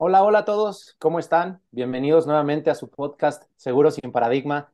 [0.00, 1.60] Hola, hola a todos, ¿cómo están?
[1.72, 4.72] Bienvenidos nuevamente a su podcast Seguro sin Paradigma.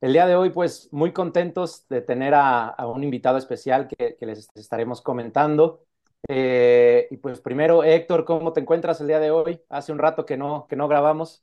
[0.00, 4.26] El día de hoy, pues muy contentos de tener a, un invitado especial que, que,
[4.26, 5.84] les estaremos comentando.
[6.28, 9.60] Eh, y pues primero, Héctor, ¿cómo te encuentras el día de hoy?
[9.70, 11.42] Hace un rato que no, que no grabamos.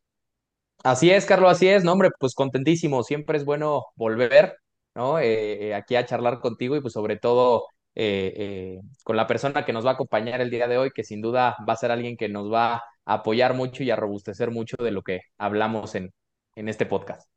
[0.85, 4.55] Así es, Carlos, así es, no, hombre, pues contentísimo, siempre es bueno volver,
[4.95, 5.19] ¿no?
[5.19, 7.65] Eh, eh, aquí a charlar contigo y pues sobre todo
[7.99, 11.03] eh, eh, con la persona que nos va a acompañar el día de hoy, que
[11.03, 14.51] sin duda va a ser alguien que nos va a apoyar mucho y a robustecer
[14.51, 16.13] mucho de lo que hablamos en,
[16.55, 17.27] en este podcast.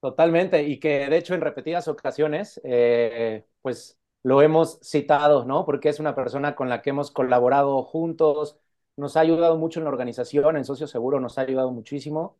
[0.00, 5.64] Totalmente, y que de hecho en repetidas ocasiones, eh, pues lo hemos citado, ¿no?
[5.64, 8.56] Porque es una persona con la que hemos colaborado juntos,
[8.96, 12.38] nos ha ayudado mucho en la organización, en Socio Seguro nos ha ayudado muchísimo,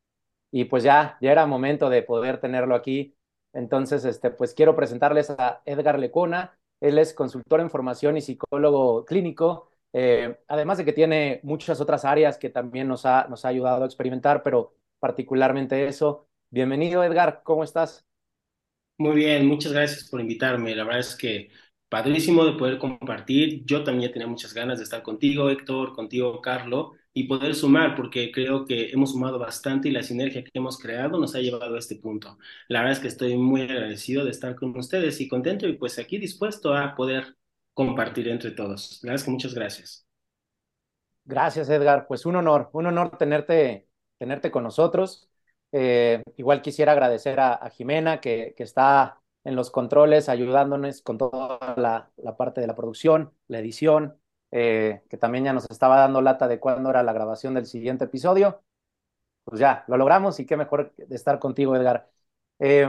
[0.52, 3.16] y pues ya, ya era momento de poder tenerlo aquí.
[3.52, 9.04] Entonces, este, pues quiero presentarles a Edgar Lecona, él es consultor en formación y psicólogo
[9.04, 13.48] clínico, eh, además de que tiene muchas otras áreas que también nos ha, nos ha
[13.48, 16.28] ayudado a experimentar, pero particularmente eso.
[16.50, 18.06] Bienvenido, Edgar, ¿cómo estás?
[18.98, 20.74] Muy bien, muchas gracias por invitarme.
[20.74, 21.50] La verdad es que
[21.88, 23.64] padrísimo de poder compartir.
[23.64, 28.30] Yo también tenía muchas ganas de estar contigo, Héctor, contigo, Carlo, y poder sumar, porque
[28.30, 31.78] creo que hemos sumado bastante y la sinergia que hemos creado nos ha llevado a
[31.78, 32.38] este punto.
[32.68, 35.98] La verdad es que estoy muy agradecido de estar con ustedes y contento y pues
[35.98, 37.36] aquí dispuesto a poder
[37.74, 39.00] compartir entre todos.
[39.02, 40.06] La verdad es que muchas gracias.
[41.24, 42.06] Gracias, Edgar.
[42.06, 43.86] Pues un honor, un honor tenerte,
[44.18, 45.28] tenerte con nosotros.
[45.72, 51.18] Eh, igual quisiera agradecer a, a Jimena, que, que, está en los controles ayudándonos con
[51.18, 54.18] toda la, la parte de la producción, la edición,
[54.50, 58.04] eh, que también ya nos estaba dando lata de cuándo era la grabación del siguiente
[58.04, 58.62] episodio.
[59.44, 62.10] Pues ya, lo logramos y qué mejor de estar contigo, Edgar.
[62.58, 62.86] Eh,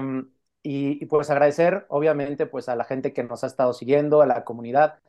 [0.62, 4.44] y, pues agradecer, obviamente, pues a la gente que nos ha estado siguiendo, a la
[4.44, 5.00] comunidad,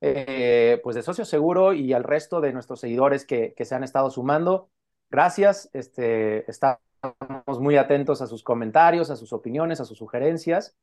[0.00, 3.84] eh, pues de Socio Seguro y al resto de nuestros seguidores que, que se han
[3.84, 4.70] estado sumando.
[5.10, 6.80] Gracias, este, estamos
[7.60, 10.74] muy atentos a sus comentarios, a sus opiniones, a sus sugerencias.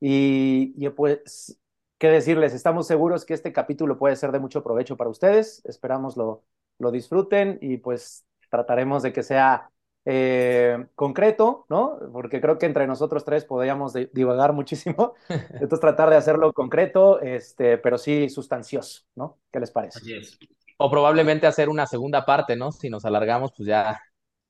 [0.00, 1.60] Y, y, pues,
[1.98, 2.54] ¿qué decirles?
[2.54, 5.64] Estamos seguros que este capítulo puede ser de mucho provecho para ustedes.
[5.64, 6.44] Esperamos lo,
[6.78, 9.70] lo disfruten y pues trataremos de que sea
[10.04, 11.98] eh, concreto, ¿no?
[12.12, 15.14] Porque creo que entre nosotros tres podríamos divagar muchísimo.
[15.28, 19.38] Entonces, tratar de hacerlo concreto, este, pero sí sustancioso, ¿no?
[19.52, 19.98] ¿Qué les parece?
[19.98, 20.38] Así es.
[20.78, 22.72] O probablemente hacer una segunda parte, ¿no?
[22.72, 24.00] Si nos alargamos, pues ya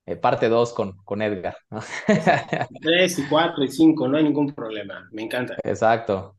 [0.07, 1.57] eh, parte dos con, con Edgar.
[1.71, 1.81] ¿no?
[2.81, 5.09] Tres y cuatro y cinco, no hay ningún problema.
[5.13, 5.57] Me encanta.
[5.65, 6.38] Exacto.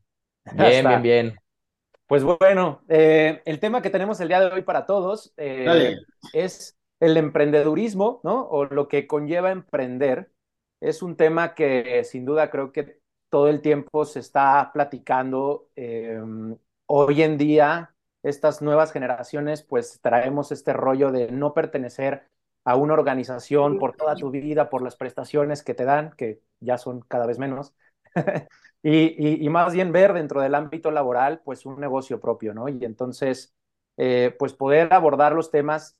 [0.56, 1.40] Bien, bien, bien.
[2.06, 5.96] Pues bueno, eh, el tema que tenemos el día de hoy para todos eh,
[6.32, 8.48] es el emprendedurismo, ¿no?
[8.48, 10.32] O lo que conlleva emprender.
[10.80, 15.68] Es un tema que sin duda creo que todo el tiempo se está platicando.
[15.76, 16.20] Eh,
[16.86, 17.94] hoy en día,
[18.24, 22.26] estas nuevas generaciones, pues traemos este rollo de no pertenecer
[22.64, 26.76] a una organización por toda tu vida, por las prestaciones que te dan, que ya
[26.76, 27.72] son cada vez menos.
[28.82, 32.68] y, y, y, más bien ver dentro del ámbito laboral, pues un negocio propio, ¿no?
[32.68, 33.54] Y entonces,
[33.96, 35.96] eh, pues poder abordar los temas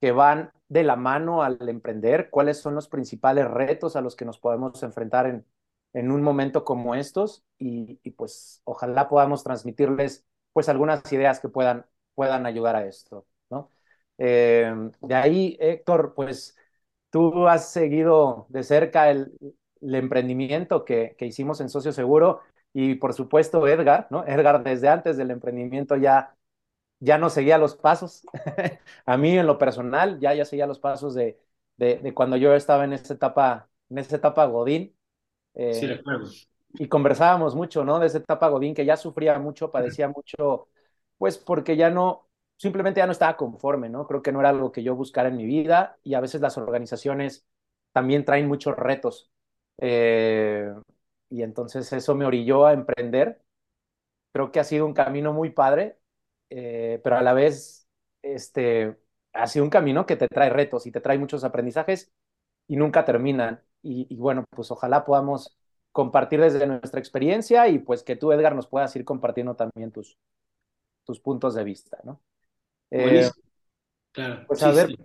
[0.00, 4.24] que van de la mano al emprender, cuáles son los principales retos a los que
[4.24, 5.46] nos podemos enfrentar en,
[5.92, 11.48] en un momento como estos y, y, pues ojalá podamos transmitirles pues algunas ideas que
[11.48, 13.70] puedan, puedan ayudar a esto, ¿no?
[14.18, 16.56] Eh, de ahí, Héctor, pues
[17.10, 19.32] tú has seguido de cerca el,
[19.84, 22.40] el emprendimiento que, que, hicimos en Socio Seguro
[22.72, 24.24] y por supuesto Edgar, ¿no?
[24.26, 26.34] Edgar desde antes del emprendimiento ya,
[27.00, 28.26] ya no seguía los pasos.
[29.06, 31.38] a mí en lo personal ya, ya seguía los pasos de,
[31.76, 34.94] de, de, cuando yo estaba en esa etapa, en esa etapa Godín.
[35.54, 36.30] Eh, sí, recuerdo.
[36.76, 38.00] Y conversábamos mucho, ¿no?
[38.00, 40.68] De esa etapa Godín que ya sufría mucho, padecía mucho,
[41.18, 44.06] pues porque ya no, simplemente ya no estaba conforme, ¿no?
[44.08, 46.58] Creo que no era algo que yo buscara en mi vida y a veces las
[46.58, 47.46] organizaciones
[47.92, 49.30] también traen muchos retos.
[49.78, 50.72] Eh,
[51.30, 53.42] y entonces eso me orilló a emprender.
[54.32, 55.98] Creo que ha sido un camino muy padre,
[56.50, 57.88] eh, pero a la vez
[58.22, 58.96] este,
[59.32, 62.12] ha sido un camino que te trae retos y te trae muchos aprendizajes
[62.68, 63.62] y nunca terminan.
[63.82, 65.56] Y, y bueno, pues ojalá podamos
[65.92, 70.18] compartir desde nuestra experiencia y pues que tú, Edgar, nos puedas ir compartiendo también tus,
[71.04, 72.22] tus puntos de vista, ¿no?
[72.90, 73.30] Eh,
[74.12, 74.46] claro.
[74.46, 74.98] Pues a sí, ver, sí.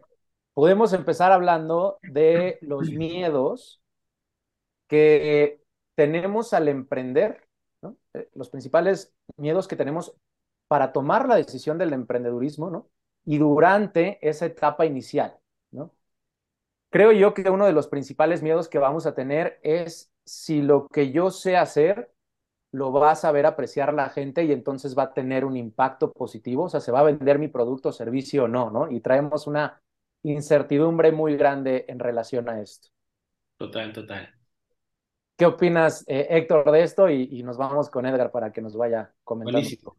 [0.54, 3.82] podemos empezar hablando de los miedos
[4.90, 5.62] que
[5.96, 7.48] tenemos al emprender,
[7.82, 7.96] ¿no?
[8.14, 10.14] Eh, los principales miedos que tenemos
[10.68, 12.90] para tomar la decisión del emprendedurismo, ¿no?
[13.26, 15.38] Y durante esa etapa inicial,
[15.72, 15.94] ¿no?
[16.92, 20.88] Creo yo que uno de los principales miedos que vamos a tener es si lo
[20.88, 22.12] que yo sé hacer
[22.72, 26.64] lo va a saber apreciar la gente y entonces va a tener un impacto positivo,
[26.66, 28.92] o sea, se va a vender mi producto o servicio o no, ¿no?
[28.92, 29.82] Y traemos una
[30.24, 32.90] incertidumbre muy grande en relación a esto.
[33.58, 34.39] Total, total.
[35.40, 37.10] ¿Qué opinas, eh, Héctor, de esto?
[37.10, 39.96] Y, nos vamos con Edgar para que nos vaya comentando.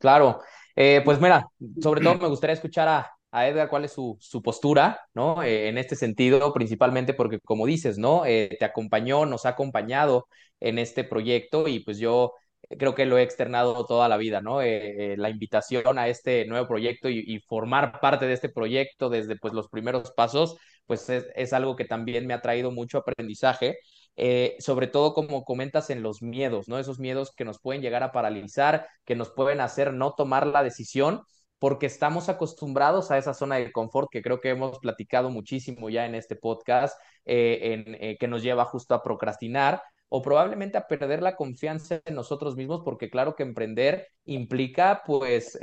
[0.00, 0.40] Claro,
[0.74, 1.46] eh, pues mira,
[1.80, 5.44] sobre todo me gustaría escuchar a, a Edgar cuál es su, su postura, ¿no?
[5.44, 8.24] Eh, en este sentido, principalmente porque, como dices, ¿no?
[8.24, 10.26] te acompañó, nos ha acompañado
[10.58, 12.32] en este proyecto y pues yo
[12.76, 14.62] creo que lo he externado toda la vida, ¿no?
[14.62, 19.54] la invitación a este nuevo proyecto y, y, formar parte de este proyecto desde pues
[19.54, 23.78] los primeros pasos, pues es, es algo que también me ha traído mucho aprendizaje
[24.16, 26.78] eh, sobre todo como comentas en los miedos, ¿no?
[26.78, 30.62] Esos miedos que nos pueden llegar a paralizar, que nos pueden hacer no tomar la
[30.62, 31.22] decisión
[31.58, 36.06] porque estamos acostumbrados a esa zona de confort que creo que hemos platicado muchísimo ya
[36.06, 40.86] en este podcast, eh, en, eh, que nos lleva justo a procrastinar o probablemente a
[40.86, 45.58] perder la confianza en nosotros mismos, porque claro que emprender implica pues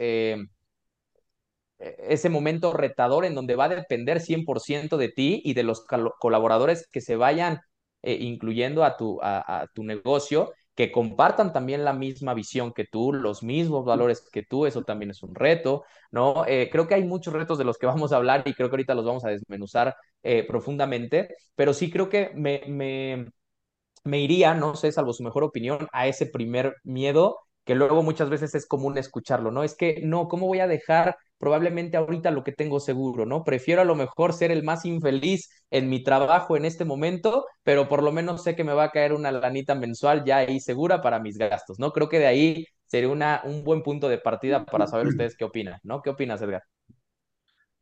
[1.80, 5.86] ese momento retador en donde va a depender 100% de ti y de los
[6.20, 7.62] colaboradores que se vayan
[8.04, 13.14] eh, incluyendo a tu, a, tu negocio, que compartan también la misma visión que tú,
[13.14, 16.46] los mismos valores que tú, eso también es un reto, ¿no?
[16.48, 18.74] Eh, creo que hay muchos retos de los que vamos a hablar y creo que
[18.76, 23.28] ahorita los vamos a desmenuzar eh, profundamente, pero sí creo que me, me,
[24.04, 28.30] me iría, no sé, salvo su mejor opinión, a ese primer miedo que luego muchas
[28.30, 29.64] veces es común escucharlo, ¿no?
[29.64, 33.44] Es que, no, ¿cómo voy a dejar probablemente ahorita lo que tengo seguro, ¿no?
[33.44, 37.90] Prefiero a lo mejor ser el más infeliz en mi trabajo en este momento, pero
[37.90, 41.02] por lo menos sé que me va a caer una lanita mensual ya ahí segura
[41.02, 41.92] para mis gastos, ¿no?
[41.92, 45.82] Creo que de ahí sería un buen punto de partida para saber ustedes qué opinan,
[45.84, 46.02] ¿no?
[46.02, 46.64] ¿Qué opinas, Edgar?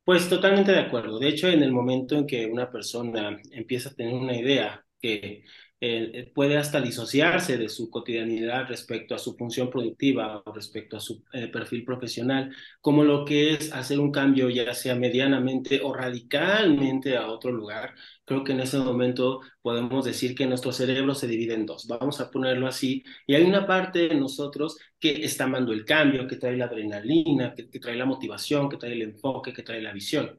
[0.04, 1.20] Pues totalmente de acuerdo.
[1.20, 5.44] De hecho, en el momento en que una persona empieza a tener una idea que
[5.84, 11.00] eh, puede hasta disociarse de su cotidianidad respecto a su función productiva o respecto a
[11.00, 15.92] su eh, perfil profesional, como lo que es hacer un cambio ya sea medianamente o
[15.92, 17.96] radicalmente a otro lugar.
[18.26, 22.22] Creo que en ese momento podemos decir que nuestro cerebro se divide en dos, vamos
[22.22, 26.36] a ponerlo así, y hay una parte de nosotros que está amando el cambio, que
[26.36, 30.38] trae la adrenalina, que trae la motivación, que trae el enfoque, que trae la visión.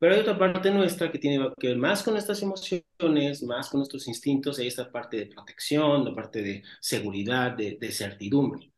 [0.00, 3.80] Pero hay otra parte nuestra que tiene que ver más con nuestras emociones, más con
[3.80, 8.72] nuestros instintos, y esta parte de protección, la parte de seguridad, de, certidumbre.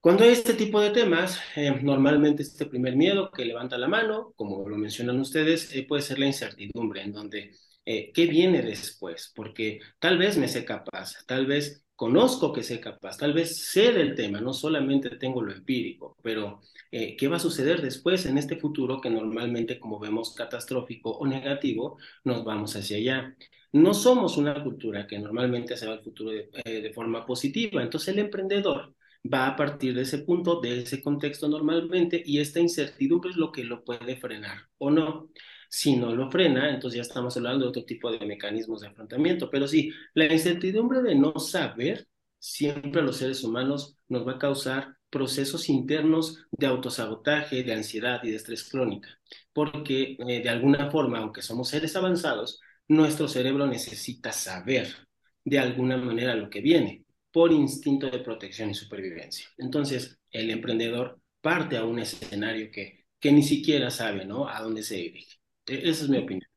[0.00, 4.32] Cuando hay este tipo de temas, eh, normalmente este primer miedo que levanta la mano,
[4.36, 7.52] como lo mencionan ustedes, eh, puede ser la incertidumbre, en donde,
[7.84, 9.32] eh, ¿qué viene después?
[9.34, 13.92] Porque tal vez me sé capaz, tal vez conozco que sé capaz, tal vez sé
[13.92, 16.60] del tema, no solamente tengo lo empírico, pero
[16.92, 21.26] eh, ¿qué va a suceder después en este futuro que normalmente, como vemos, catastrófico o
[21.26, 23.36] negativo, nos vamos hacia allá?
[23.72, 27.82] No somos una cultura que normalmente se va al futuro de, eh, de forma positiva,
[27.82, 32.60] entonces el emprendedor va a partir de ese punto, de ese contexto normalmente, y esta
[32.60, 35.30] incertidumbre es lo que lo puede frenar o no.
[35.68, 39.50] Si no lo frena, entonces ya estamos hablando de otro tipo de mecanismos de afrontamiento.
[39.50, 42.06] Pero sí, la incertidumbre de no saber
[42.38, 48.20] siempre a los seres humanos nos va a causar procesos internos de autosabotaje, de ansiedad
[48.22, 49.08] y de estrés crónica.
[49.52, 55.08] Porque eh, de alguna forma, aunque somos seres avanzados, nuestro cerebro necesita saber
[55.44, 59.48] de alguna manera lo que viene por instinto de protección y supervivencia.
[59.58, 64.48] Entonces, el emprendedor parte a un escenario que, que ni siquiera sabe ¿no?
[64.48, 65.37] a dónde se dirige.
[65.68, 66.48] E-, esa es mi opinión.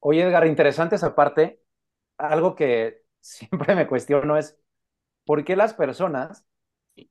[0.00, 1.62] Oye, Edgar, interesante esa parte.
[2.18, 4.58] Algo que siempre me cuestiono es,
[5.24, 6.44] ¿por qué las personas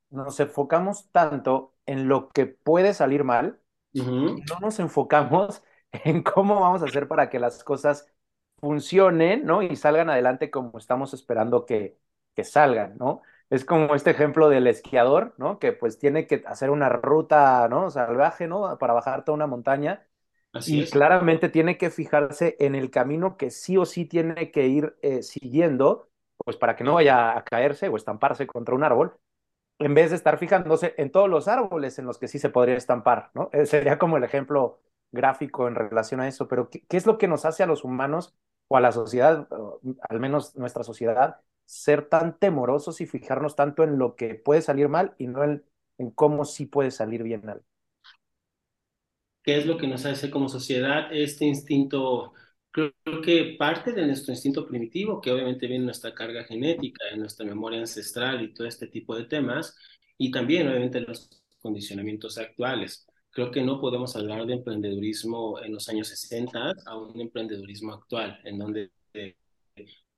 [0.10, 3.60] nos enfocamos tanto en lo que puede salir mal
[3.92, 8.08] y no nos enfocamos en cómo vamos a hacer para que las cosas
[8.60, 9.62] funcionen, ¿no?
[9.62, 12.00] Y salgan adelante como estamos esperando que,
[12.36, 13.22] que salgan, ¿no?
[13.50, 15.60] Es como este ejemplo del esquiador, ¿no?
[15.60, 17.90] Que pues tiene que hacer una ruta, ¿no?
[17.92, 18.78] Salvaje, ¿no?
[18.80, 20.08] Para bajar toda una montaña
[20.66, 24.96] y claramente tiene que fijarse en el camino que sí o sí tiene que ir
[25.02, 29.18] eh, siguiendo, pues para que no vaya a caerse o estamparse contra un árbol,
[29.80, 32.76] en vez de estar fijándose en todos los árboles en los que sí se podría
[32.76, 33.50] estampar, ¿no?
[33.52, 34.80] Eh, sería como el ejemplo
[35.12, 38.36] gráfico en relación a eso, pero ¿qué, es lo que nos hace a los humanos
[38.68, 39.48] o a la sociedad,
[40.10, 44.90] al menos nuestra sociedad, ser tan temorosos y fijarnos tanto en lo que puede salir
[44.90, 45.64] mal y no en,
[45.98, 47.66] en cómo sí puede salir bien algo?
[49.44, 52.34] Qué es lo que nos hace como sociedad este instinto,
[52.72, 57.20] creo, que parte de nuestro instinto primitivo, que obviamente viene en nuestra carga genética, en
[57.20, 59.76] nuestra memoria ancestral y todo este tipo de temas,
[60.18, 61.30] y también obviamente los
[61.62, 63.08] condicionamientos actuales.
[63.32, 68.40] Creo que no podemos hablar de emprendedurismo en los años 60 a un emprendedurismo actual,
[68.46, 68.92] en donde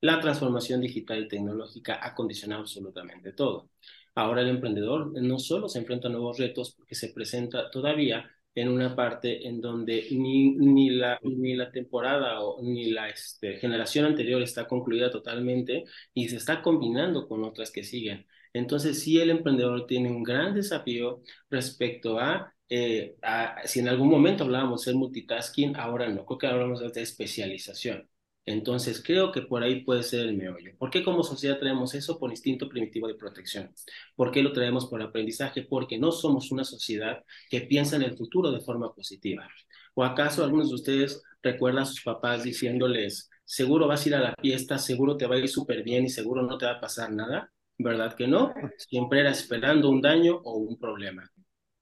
[0.00, 3.70] la transformación digital y tecnológica ha condicionado absolutamente todo.
[4.14, 8.68] Ahora el emprendedor no solo se enfrenta a nuevos retos porque se presenta todavía en
[8.70, 14.06] una parte en donde ni, ni, la, ni la temporada o ni la este, generación
[14.06, 15.84] anterior está concluida totalmente
[16.14, 18.26] y se está combinando con otras que siguen.
[18.52, 24.08] Entonces, sí, el emprendedor tiene un gran desafío respecto a, eh, a si en algún
[24.08, 28.08] momento hablábamos de multitasking, ahora no, creo que hablamos de especialización.
[28.46, 30.72] Entonces, creo que por ahí puede ser el meollo.
[30.78, 32.16] ¿Por qué como sociedad traemos eso?
[32.16, 33.74] Por instinto primitivo de protección.
[34.14, 35.62] ¿Por qué lo traemos por aprendizaje?
[35.62, 39.48] Porque no somos una sociedad que piensa en el futuro de forma positiva.
[39.94, 44.20] ¿O acaso algunos de ustedes recuerdan a sus papás diciéndoles, seguro vas a ir a
[44.20, 46.80] la fiesta, seguro te va a ir súper bien y seguro no te va a
[46.80, 47.50] pasar nada?
[47.78, 48.54] ¿Verdad que no?
[48.78, 51.28] Siempre era esperando un daño o un problema.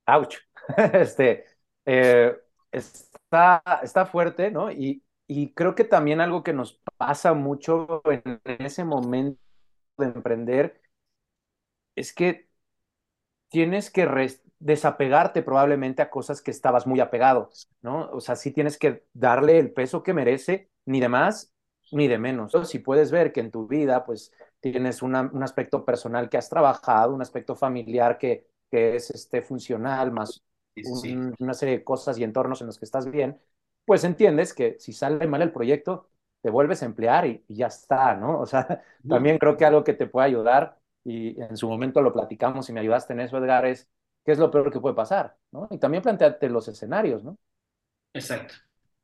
[0.07, 0.35] ¡Auch!
[0.95, 1.45] Este,
[1.85, 2.35] eh,
[2.73, 4.73] está, está fuerte, ¿no?
[4.73, 9.41] Y, y creo que también algo que nos pasa mucho en, ese momento
[9.99, 10.81] de emprender
[11.95, 12.49] es que
[13.49, 14.09] tienes que
[14.59, 17.51] desapegarte probablemente a cosas que estabas muy apegado,
[17.83, 18.11] ¿no?
[18.11, 21.55] O sea, sí tienes que darle el peso que merece, ni de más
[21.93, 22.53] ni de menos.
[22.65, 27.15] Si puedes ver que en tu vida, pues, tienes un aspecto personal que has trabajado,
[27.15, 30.43] un aspecto familiar que, que es este, funcional, más
[31.39, 33.39] una serie de cosas y entornos en los que estás bien,
[33.85, 36.09] pues entiendes que si sale mal el proyecto,
[36.43, 38.41] te vuelves a emplear y, ya está, ¿no?
[38.41, 42.13] O sea, también creo que algo que te puede ayudar, y en su momento lo
[42.13, 43.89] platicamos y me ayudaste en eso, Edgar, es
[44.25, 45.69] qué es lo peor que puede pasar, ¿no?
[45.71, 47.39] Y también plantearte los escenarios, ¿no?
[48.15, 48.55] Exacto,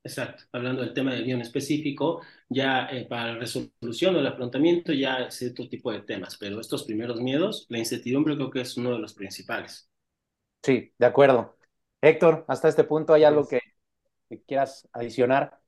[0.02, 0.44] exacto.
[0.52, 5.24] Hablando del tema del guion específico, ya eh, para la resolución o el afrontamiento ya
[5.24, 8.92] es otro tipo de temas, pero estos primeros miedos, la incertidumbre creo que es uno
[8.92, 9.90] de los principales.
[10.62, 11.56] Sí, de acuerdo.
[12.02, 13.60] Héctor, hasta este punto hay algo que
[14.30, 15.58] que quieras adicionar.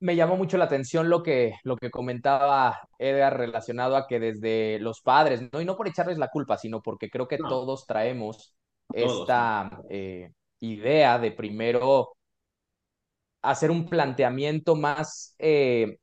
[0.00, 4.78] Me llamó mucho la atención lo que, lo que comentaba Edgar relacionado a que desde
[4.80, 8.56] los padres, no y no por echarles la culpa, sino porque creo que todos traemos
[8.94, 12.14] esta eh, idea de primero
[13.42, 15.98] hacer un planteamiento más, eh,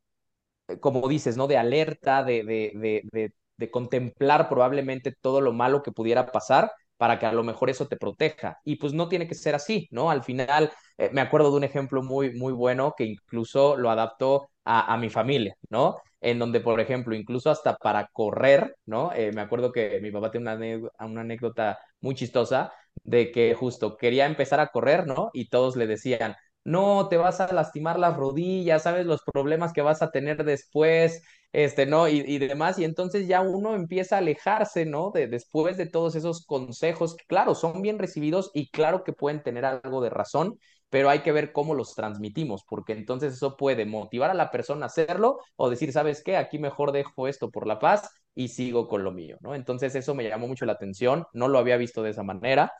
[0.79, 1.47] como dices, ¿no?
[1.47, 7.19] De alerta, de, de, de, de, contemplar probablemente todo lo malo que pudiera pasar para
[7.19, 8.59] que a lo mejor eso te proteja.
[8.63, 10.09] Y pues no tiene que ser así, ¿no?
[10.11, 14.49] Al final, eh, me acuerdo de un ejemplo muy, muy bueno que incluso lo adaptó
[14.65, 15.97] a, a mi familia, ¿no?
[16.21, 19.11] En donde, por ejemplo, incluso hasta para correr, ¿no?
[19.13, 22.71] Eh, me acuerdo que mi papá tiene una, una anécdota muy chistosa
[23.03, 25.29] de que justo quería empezar a correr, ¿no?
[25.33, 26.35] Y todos le decían,
[26.67, 31.23] no, te vas a lastimar las rodillas, sabes los problemas que vas a tener después,
[31.53, 32.07] este, ¿no?
[32.09, 35.11] Y, y demás, y entonces ya uno empieza a alejarse, ¿no?
[35.11, 39.41] De, después de todos esos consejos, que claro, son bien recibidos y claro que pueden
[39.43, 40.59] tener algo de razón,
[40.89, 44.85] pero hay que ver cómo los transmitimos, porque entonces eso puede motivar a la persona
[44.85, 46.37] a hacerlo o decir, ¿sabes qué?
[46.37, 49.55] Aquí mejor dejo esto por la paz y sigo con lo mío, ¿no?
[49.55, 52.73] Entonces eso me llamó mucho la atención, no lo había visto de esa manera.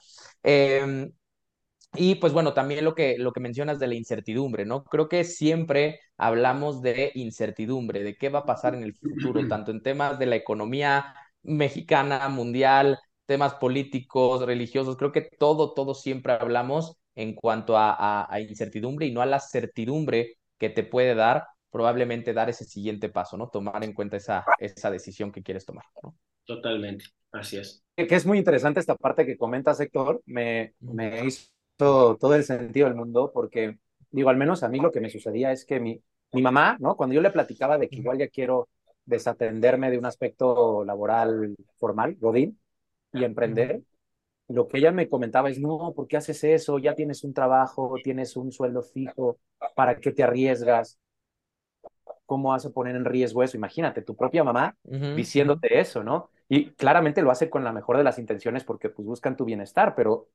[0.44, 1.10] Eh,
[1.94, 4.84] y pues bueno, también lo que, lo que mencionas de la incertidumbre, ¿no?
[4.84, 9.72] Creo que siempre hablamos de incertidumbre, de qué va a pasar en el futuro, tanto
[9.72, 16.34] en temas de la economía mexicana, mundial, temas políticos, religiosos, creo que todo, todo siempre
[16.34, 21.46] hablamos en cuanto a, a, incertidumbre y no a la certidumbre que te puede dar
[21.72, 23.50] probablemente dar ese siguiente paso, ¿no?
[23.50, 26.16] Tomar en cuenta esa, esa decisión que quieres tomar, ¿no?
[26.46, 27.84] Totalmente, así es.
[27.96, 32.88] Que es muy interesante esta parte que comentas, Héctor, me, me hizo todo, el sentido
[32.88, 33.78] del mundo, porque
[34.12, 36.02] digo, al menos a mí lo que me sucedía es que mi,
[36.34, 36.96] mi mamá, ¿no?
[36.98, 38.68] Cuando yo le platicaba de que igual ya quiero
[39.06, 42.60] desatenderme de un aspecto laboral formal, Godín,
[43.14, 43.82] y emprender,
[44.50, 46.80] lo que ella me comentaba es, no, ¿por qué haces eso?
[46.80, 49.40] Ya tienes un trabajo, tienes un sueldo fijo,
[49.76, 51.00] ¿para qué te arriesgas?
[52.26, 53.56] ¿Cómo vas a poner en riesgo eso?
[53.56, 56.30] Imagínate, tu propia mamá diciéndote eso, ¿no?
[56.50, 59.96] Y claramente lo hace con la mejor de las intenciones porque pues buscan tu bienestar,
[59.96, 60.28] pero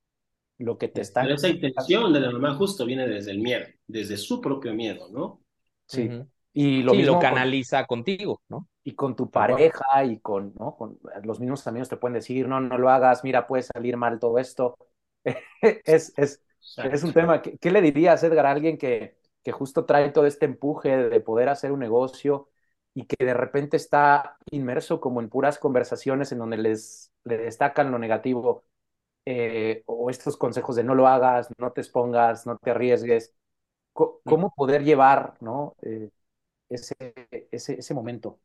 [0.59, 1.25] lo que te está...
[1.25, 5.43] esa intención de la mamá justo viene desde el miedo, desde su propio miedo, ¿no?
[5.87, 6.09] Sí.
[6.55, 8.69] Y lo, lo canaliza contigo, ¿no?
[8.85, 10.77] Y con tu pareja y con, ¿no?
[10.77, 14.19] con los mismos amigos te pueden decir, no, no lo hagas, mira, puede salir mal
[14.19, 14.77] todo esto.
[15.63, 16.43] es, es,
[16.77, 17.41] es un tema.
[17.43, 21.21] ¿Qué, ¿Qué, le dirías, Edgar, a alguien que, que justo trae todo este empuje de
[21.21, 22.51] poder hacer un negocio
[22.95, 27.91] y que de repente está inmerso como en puras conversaciones en donde les, le destacan
[27.91, 28.65] lo negativo?
[29.25, 33.33] Eh, o estos consejos de no lo hagas, no te expongas, no te arriesgues,
[33.93, 35.77] ¿cómo, poder llevar ¿no?
[35.83, 36.11] Eh,
[36.69, 36.97] ese,
[37.51, 38.41] ese, ese, momento?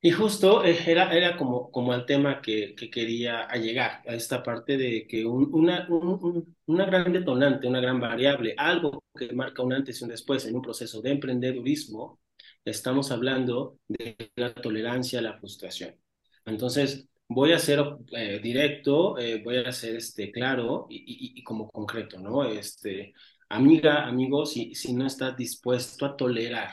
[0.00, 4.42] Y justo eh, era, era como, como el tema que, que quería llegar, a esta
[4.42, 9.62] parte de que un, una, un, una gran detonante, una gran variable, algo que marca
[9.62, 12.20] un antes y un después en un proceso de emprendedurismo,
[12.64, 15.96] estamos hablando de la tolerancia a la frustración.
[16.44, 17.80] Entonces, voy a ser
[18.12, 22.44] eh, directo, eh, voy a ser este, claro y, como concreto, ¿no?
[22.44, 23.14] Este,
[23.48, 26.70] amiga, amigo, si, si no estás dispuesto a tolerar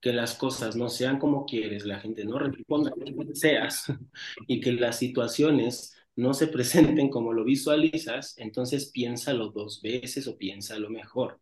[0.00, 3.86] que las cosas no sean como quieres, la gente no responda como deseas
[4.48, 10.36] y que las situaciones no se presenten como lo visualizas, entonces piénsalo dos veces o
[10.36, 11.40] piénsalo mejor.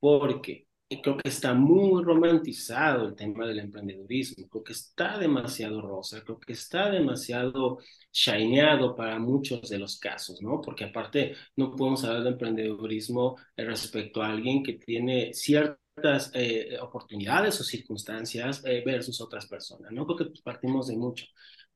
[0.00, 0.66] Porque
[0.98, 6.40] creo que está muy romantizado el tema del emprendedurismo, creo que está demasiado rosa, creo
[6.40, 7.78] que está demasiado
[8.12, 10.60] shineado para muchos de los casos, ¿no?
[10.60, 17.60] Porque aparte no podemos hablar de emprendedurismo respecto a alguien que tiene ciertas eh, oportunidades
[17.60, 20.06] o circunstancias eh, versus otras personas, ¿no?
[20.06, 21.26] Creo que partimos de mucho.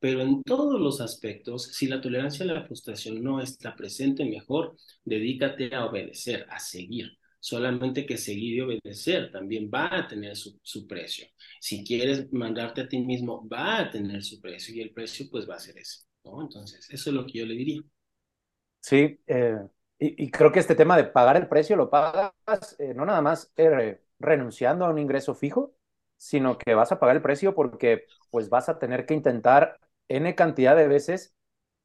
[0.01, 4.77] Pero en todos los aspectos, si la tolerancia a la frustración no está presente, mejor
[5.05, 10.59] dedícate a obedecer, a seguir solamente que seguir y obedecer también va a tener su,
[10.63, 11.27] su, precio.
[11.61, 15.47] Si quieres mandarte a ti mismo, va a tener su precio y el precio pues
[15.47, 16.07] va a ser ese.
[16.25, 17.83] Entonces, eso es lo que yo le diría.
[18.81, 19.59] Sí, eh,
[19.99, 22.33] y, y, creo que este tema de pagar el precio lo pagas
[22.79, 25.75] eh, no nada más eh, renunciando a un ingreso fijo,
[26.17, 30.35] sino que vas a pagar el precio porque pues vas a tener que intentar N
[30.35, 31.35] cantidad de veces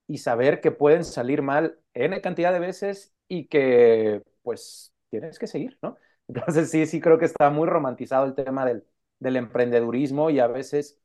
[0.08, 5.48] y saber que pueden salir mal N cantidad de veces y que pues tienes que
[5.48, 5.98] seguir, ¿no?
[6.28, 8.86] Entonces sí, sí creo que está muy romantizado el tema del,
[9.20, 11.00] del emprendedurismo y a veces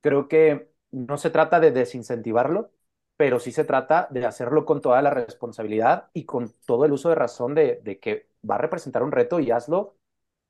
[0.00, 2.72] creo que no se trata de desincentivarlo,
[3.16, 7.08] pero sí se trata de hacerlo con toda la responsabilidad y con todo el uso
[7.10, 9.96] de razón de, de que va a representar un reto y hazlo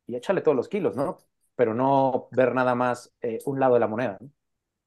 [0.07, 1.19] y échale todos los kilos, ¿no?
[1.57, 4.19] Pero no ver nada más eh, un lado de la moneda.
[4.21, 4.31] ¿no?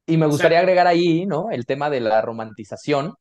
[0.07, 1.51] Y me gustaría agregar ahí, ¿no?
[1.51, 3.15] El tema de la romantización.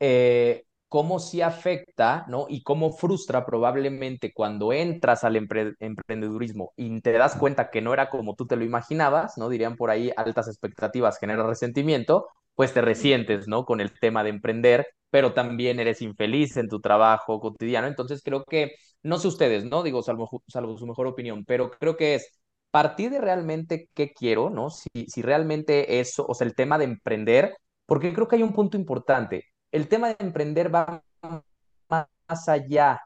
[0.00, 2.46] Eh, cómo sí afecta, ¿no?
[2.48, 7.94] Y cómo frustra probablemente cuando entras al empre emprendedurismo y te das cuenta que no
[7.94, 9.48] era como tú te lo imaginabas, ¿no?
[9.48, 13.64] Dirían por ahí, altas expectativas genera resentimiento, pues te resientes, ¿no?
[13.64, 17.86] Con el tema de emprender, pero también eres infeliz en tu trabajo cotidiano.
[17.86, 18.72] Entonces creo que,
[19.04, 19.82] no sé ustedes, ¿no?
[19.84, 22.40] Digo, salvo, salvo su mejor opinión, pero creo que es
[22.72, 24.70] partir de realmente qué quiero, ¿no?
[24.70, 28.52] Si, si realmente eso, o sea, el tema de emprender, porque creo que hay un
[28.52, 31.02] punto importante el tema de emprender va
[32.28, 33.00] más allá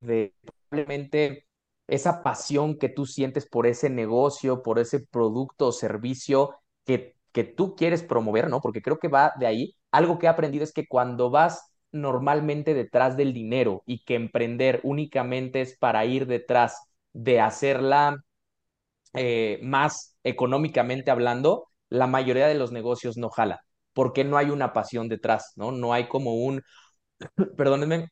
[0.00, 0.34] de
[0.70, 1.46] probablemente
[1.86, 7.44] esa pasión que tú sientes por ese negocio, por ese producto o servicio que, que
[7.44, 8.60] tú quieres promover, ¿no?
[8.60, 9.76] Porque creo que va de ahí.
[9.90, 14.80] Algo que he aprendido es que cuando vas normalmente detrás del dinero y que emprender
[14.82, 18.24] únicamente es para ir detrás de hacerla
[19.12, 24.72] eh, más económicamente hablando, la mayoría de los negocios no jala porque no hay una
[24.72, 25.72] pasión detrás, ¿no?
[25.72, 26.62] No hay como un,
[27.56, 28.08] perdónenme,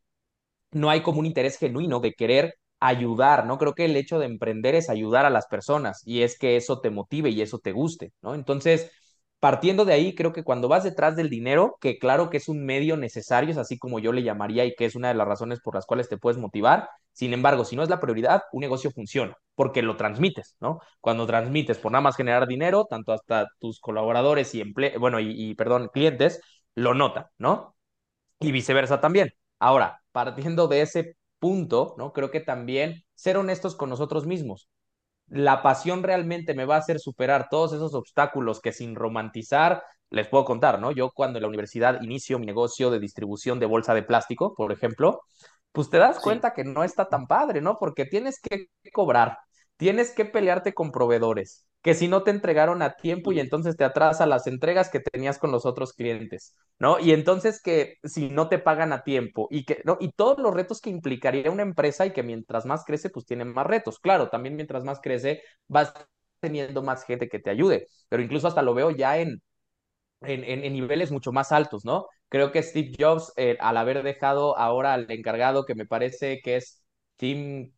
[0.72, 3.58] no hay como un interés genuino de querer ayudar, ¿no?
[3.58, 6.80] Creo que el hecho de emprender es ayudar a las personas y es que eso
[6.80, 8.34] te motive y eso te guste, ¿no?
[8.34, 8.90] Entonces,
[9.40, 12.64] partiendo de ahí, creo que cuando vas detrás del dinero, que claro que es un
[12.64, 15.60] medio necesario, es así como yo le llamaría y que es una de las razones
[15.60, 18.90] por las cuales te puedes motivar, sin embargo, si no es la prioridad, un negocio
[18.90, 20.80] funciona porque lo transmites, ¿no?
[21.00, 24.62] Cuando transmites por nada más generar dinero, tanto hasta tus colaboradores y
[24.98, 26.40] bueno, y, y perdón, clientes
[26.74, 27.76] lo notan, ¿no?
[28.40, 29.30] Y viceversa también.
[29.58, 32.12] Ahora, partiendo de ese punto, ¿no?
[32.12, 34.68] Creo que también ser honestos con nosotros mismos.
[35.28, 40.28] La pasión realmente me va a hacer superar todos esos obstáculos que sin romantizar les
[40.28, 40.92] puedo contar, ¿no?
[40.92, 44.72] Yo cuando en la universidad inicio mi negocio de distribución de bolsa de plástico, por
[44.72, 45.22] ejemplo,
[45.72, 46.54] pues te das cuenta sí.
[46.54, 47.78] que no está tan padre, ¿no?
[47.78, 49.38] Porque tienes que cobrar,
[49.76, 53.84] tienes que pelearte con proveedores, que si no te entregaron a tiempo y entonces te
[53.84, 56.98] atrasa las entregas que tenías con los otros clientes, ¿no?
[57.00, 59.96] Y entonces que si no te pagan a tiempo y que, ¿no?
[60.00, 63.44] Y todos los retos que implicaría una empresa y que mientras más crece, pues tiene
[63.44, 63.98] más retos.
[63.98, 65.92] Claro, también mientras más crece, vas
[66.40, 69.42] teniendo más gente que te ayude, pero incluso hasta lo veo ya en,
[70.22, 72.06] en, en, en niveles mucho más altos, ¿no?
[72.32, 76.56] Creo que Steve Jobs, eh, al haber dejado ahora al encargado, que me parece que
[76.56, 76.82] es
[77.16, 77.72] Tim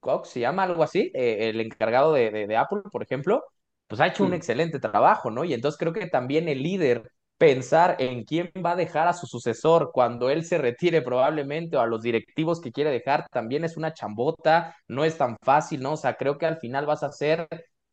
[0.00, 3.42] Cox, se llama algo así, eh, el encargado de, de, de, Apple, por ejemplo,
[3.88, 5.44] pues ha hecho un excelente trabajo, ¿no?
[5.44, 9.26] Y entonces creo que también el líder, pensar en quién va a dejar a su
[9.26, 13.78] sucesor cuando él se retire probablemente o a los directivos que quiere dejar, también es
[13.78, 15.92] una chambota, no es tan fácil, ¿no?
[15.94, 17.48] O sea, creo que al final vas a ser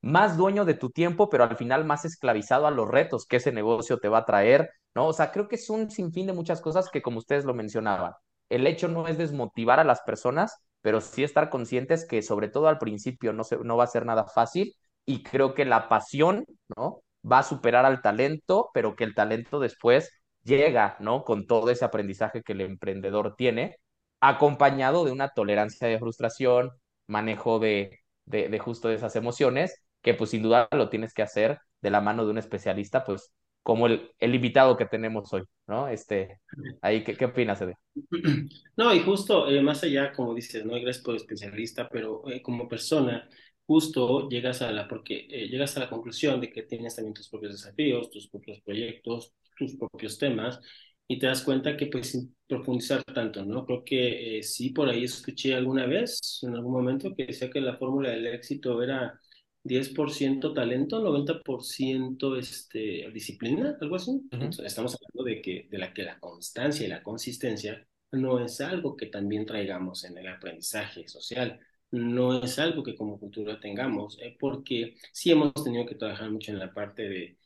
[0.08, 3.52] más dueño de tu tiempo, pero al final más esclavizado a los retos que ese
[3.52, 5.08] negocio te va a traer, ¿no?
[5.08, 8.14] O sea, creo que es un sinfín de muchas cosas que como ustedes lo mencionaban,
[8.50, 12.68] el hecho no es desmotivar a las personas, pero sí estar conscientes que sobre todo
[12.68, 14.74] al principio no, se, no va a ser nada fácil
[15.06, 16.46] y creo que la pasión,
[16.78, 17.02] ¿no?
[17.30, 20.12] Va a superar al talento, pero que el talento después
[20.44, 21.24] llega, ¿no?
[21.24, 23.78] Con todo ese aprendizaje que el emprendedor tiene,
[24.22, 26.72] acompañado de una tolerancia de frustración,
[27.08, 31.22] manejo de, de, de justo de esas emociones, que pues sin duda lo tienes que
[31.22, 33.32] hacer de la mano de un especialista, pues
[33.68, 35.90] como el, invitado que tenemos hoy, ¿no?
[35.90, 36.40] Este,
[36.82, 37.76] ahí, ¿qué, qué opinas, Ede?
[38.78, 42.70] No, y justo, eh, más allá, como dices, no eres por especialista, pero eh, como
[42.70, 43.28] persona,
[43.66, 47.28] justo llegas a la, porque eh, llegas a la conclusión de que tienes también tus
[47.28, 50.62] propios desafíos, tus propios proyectos, tus propios temas,
[51.06, 53.66] y te das cuenta que pues sin profundizar tanto, ¿no?
[53.66, 57.76] Creo que sí, por ahí escuché alguna vez, en algún momento, que decía que la
[57.76, 59.20] fórmula del éxito era
[59.68, 64.22] 10% talento, 90% este, disciplina, algo así.
[64.32, 68.62] Entonces, estamos hablando de que, de la que la constancia y la consistencia no es
[68.62, 71.60] algo que también traigamos en el aprendizaje social,
[71.92, 76.52] no es algo que como cultura tengamos, eh, porque sí hemos tenido que trabajar mucho
[76.52, 77.38] en la parte de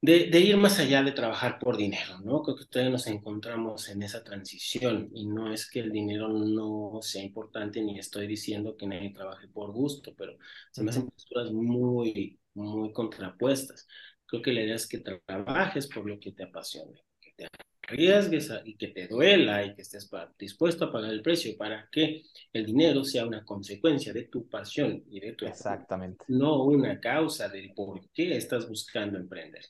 [0.00, 2.42] de, ir más allá de trabajar por dinero, ¿no?
[2.42, 7.00] Creo que todavía nos encontramos en esa transición y no es que el dinero no
[7.02, 10.38] sea importante ni estoy diciendo que nadie trabaje por gusto, pero
[10.70, 13.88] se me hacen posturas muy, muy contrapuestas.
[14.26, 17.48] Creo que la idea es que trabajes por lo que te apasione, que te
[17.82, 20.08] arriesgues y que te duela y que estés
[20.38, 25.02] dispuesto a pagar el precio para que el dinero sea una consecuencia de tu pasión
[25.10, 26.24] y de tu Exactamente.
[26.28, 29.64] no una causa de por qué estás buscando emprender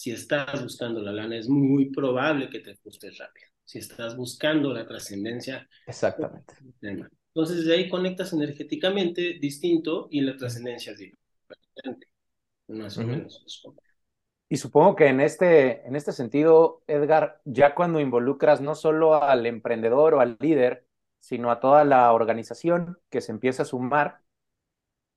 [0.00, 3.48] si estás buscando la lana, es muy probable que te ajustes rápido.
[3.62, 5.68] Si estás buscando la trascendencia.
[5.86, 6.54] Exactamente.
[6.80, 12.06] Entonces, de ahí conectas energéticamente distinto y la trascendencia es diferente.
[12.68, 13.44] Más o menos.
[14.48, 19.44] Y supongo que en este, en este sentido, Edgar, ya cuando involucras no solo al
[19.44, 20.86] emprendedor o al líder,
[21.18, 24.22] sino a toda la organización que se empieza a sumar,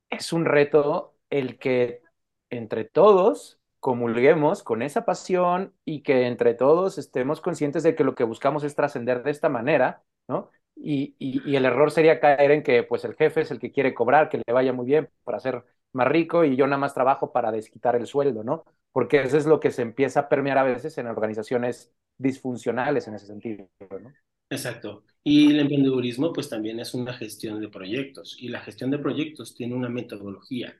[0.09, 2.01] es un reto el que
[2.49, 8.15] entre todos comulguemos con esa pasión y que entre todos estemos conscientes de que lo
[8.15, 10.49] que buscamos es trascender de esta manera, ¿no?
[10.73, 11.15] Y,
[11.53, 14.37] el error sería caer en que pues el jefe es el que quiere cobrar, que
[14.37, 17.97] le vaya muy bien para ser más rico y yo nada más trabajo para desquitar
[17.97, 18.63] el sueldo, ¿no?
[18.93, 23.15] Porque eso es lo que se empieza a permear a veces en organizaciones disfuncionales en
[23.15, 24.13] ese sentido, ¿no?
[24.49, 25.03] Exacto.
[25.25, 29.53] Y el emprendedurismo pues también es una gestión de proyectos y la gestión de proyectos
[29.55, 30.73] tiene una metodología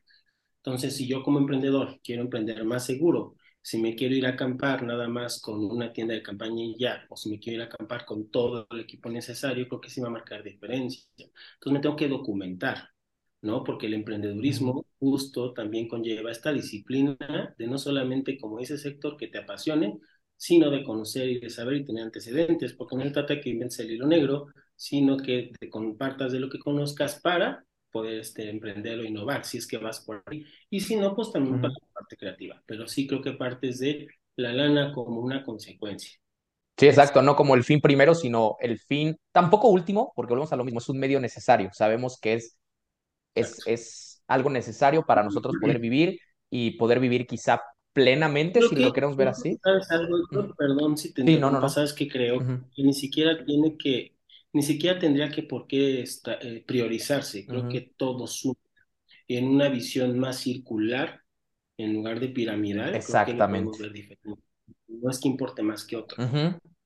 [0.65, 4.83] entonces, si yo como emprendedor quiero emprender más seguro, si me quiero ir a acampar
[4.83, 7.65] nada más con una tienda de campaña y ya, o si me quiero ir a
[7.65, 11.03] acampar con todo el equipo necesario, creo que sí va a marcar diferencia.
[11.17, 12.89] Entonces me tengo que documentar,
[13.41, 13.61] ¿no?
[13.63, 17.17] Porque el emprendedurismo justo también conlleva esta disciplina
[17.57, 19.99] de no solamente, como dice sector, que te apasione,
[20.37, 23.49] sino de conocer y de saber y tener antecedentes, porque no se trata de que
[23.49, 24.47] inventes el hilo negro,
[24.77, 29.59] sino que te compartas de lo que conozcas para poder este, emprender o innovar, si
[29.59, 30.43] es que vas por ahí.
[30.69, 32.61] Y si no, pues también para la parte creativa.
[32.65, 36.19] Pero sí creo que partes de la lana como una consecuencia.
[36.75, 40.55] Sí, exacto, no como el fin primero, sino el fin, tampoco último, porque volvemos a
[40.55, 41.69] lo mismo, es un medio necesario.
[41.71, 42.57] Sabemos que es,
[43.35, 47.61] es, es algo necesario para nosotros poder vivir y poder vivir quizá
[47.93, 49.59] plenamente, si lo queremos ver así.
[49.63, 50.17] ¿Sabes algo?
[50.57, 51.69] Perdón si te sí, no, no, no.
[51.69, 52.39] ¿Sabes que creo?
[52.75, 54.15] Que ni siquiera tiene que
[54.53, 57.45] ni siquiera tendría que por qué eh, priorizarse.
[57.45, 58.55] Creo que todo suma.
[59.27, 61.21] En una visión más circular,
[61.77, 63.79] en lugar de piramidal, Exactamente.
[64.87, 66.17] no es que importe más que otro.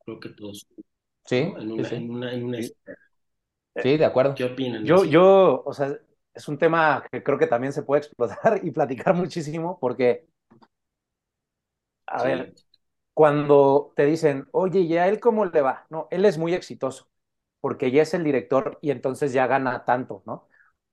[0.06, 0.84] Creo que todo suma.
[1.26, 3.98] Sí, en, una, En, una, sí.
[3.98, 4.34] de acuerdo.
[4.34, 4.86] ¿Qué opinan?
[4.86, 5.94] Yo, yo, o sea,
[6.34, 10.26] es un tema que creo que también se puede explotar y platicar muchísimo porque,
[12.06, 12.54] a ver,
[13.14, 15.86] cuando te dicen, oye, ¿y a él cómo le va?
[15.90, 17.10] No, él es muy exitoso
[17.68, 20.48] porque ya es el director y entonces ya gana tanto, ¿no?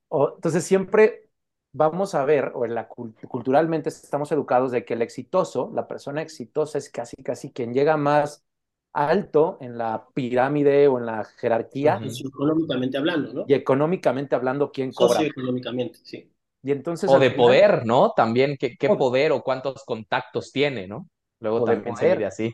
[0.09, 1.31] O, entonces siempre
[1.73, 6.21] vamos a ver, o en la, culturalmente estamos educados de que el exitoso, la persona
[6.21, 8.45] exitosa es casi, casi quien llega más
[8.93, 12.01] alto en la pirámide o en la jerarquía.
[12.03, 13.45] económicamente hablando, ¿no?
[13.47, 15.23] Y económicamente hablando, ¿quién cobra?
[15.23, 16.29] económicamente, sí.
[16.65, 18.15] Y entonces, o de poder, ¿no?
[18.17, 21.09] También qué, qué poder o cuántos contactos tiene, ¿no?
[21.39, 22.53] Luego también se así.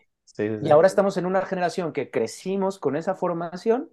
[0.63, 3.89] Y ahora estamos en una generación que crecimos con esa formación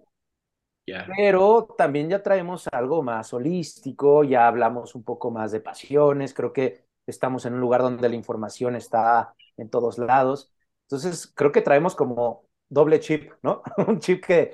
[1.16, 6.52] pero también ya traemos algo más holístico, ya hablamos un poco más de pasiones, creo
[6.52, 10.52] que estamos en un lugar donde la información está en todos lados.
[10.82, 13.62] Entonces, creo que traemos como doble chip, ¿no?
[13.86, 14.52] un chip que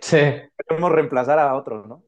[0.68, 2.04] podemos reemplazar a otro, ¿no?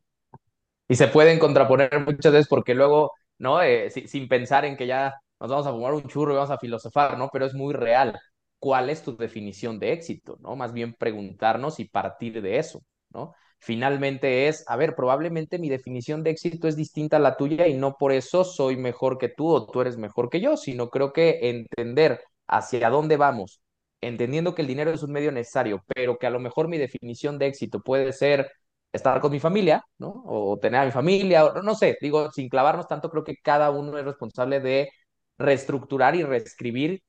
[0.89, 3.61] Y se pueden contraponer muchas veces porque luego, ¿no?
[3.63, 6.59] Eh, sin pensar en que ya nos vamos a fumar un churro y vamos a
[6.59, 7.29] filosofar, ¿no?
[7.33, 8.19] Pero es muy real.
[8.59, 10.57] ¿Cuál es tu definición de éxito, ¿no?
[10.57, 13.35] Más bien preguntarnos y partir de eso, ¿no?
[13.59, 17.75] Finalmente es, a ver, probablemente mi definición de éxito es distinta a la tuya y
[17.75, 21.13] no por eso soy mejor que tú o tú eres mejor que yo, sino creo
[21.13, 23.61] que entender hacia dónde vamos,
[24.01, 27.39] entendiendo que el dinero es un medio necesario, pero que a lo mejor mi definición
[27.39, 28.51] de éxito puede ser
[28.93, 30.23] estar con mi familia, ¿no?
[30.27, 33.71] O tener a mi familia, o no sé, digo, sin clavarnos tanto, creo que cada
[33.71, 34.91] uno es responsable de
[35.39, 37.03] reestructurar y reescribir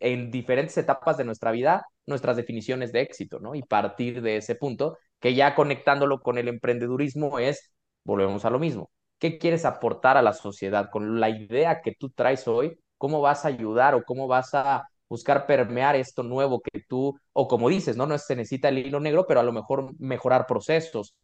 [0.00, 3.54] en diferentes etapas de nuestra vida nuestras definiciones de éxito, ¿no?
[3.54, 7.72] Y partir de ese punto, que ya conectándolo con el emprendedurismo es,
[8.04, 12.10] volvemos a lo mismo, ¿qué quieres aportar a la sociedad con la idea que tú
[12.10, 12.78] traes hoy?
[12.98, 17.48] ¿Cómo vas a ayudar o cómo vas a buscar permear esto nuevo que tú, o
[17.48, 18.06] como dices, ¿no?
[18.06, 21.14] No se necesita el hilo negro, pero a lo mejor mejorar procesos,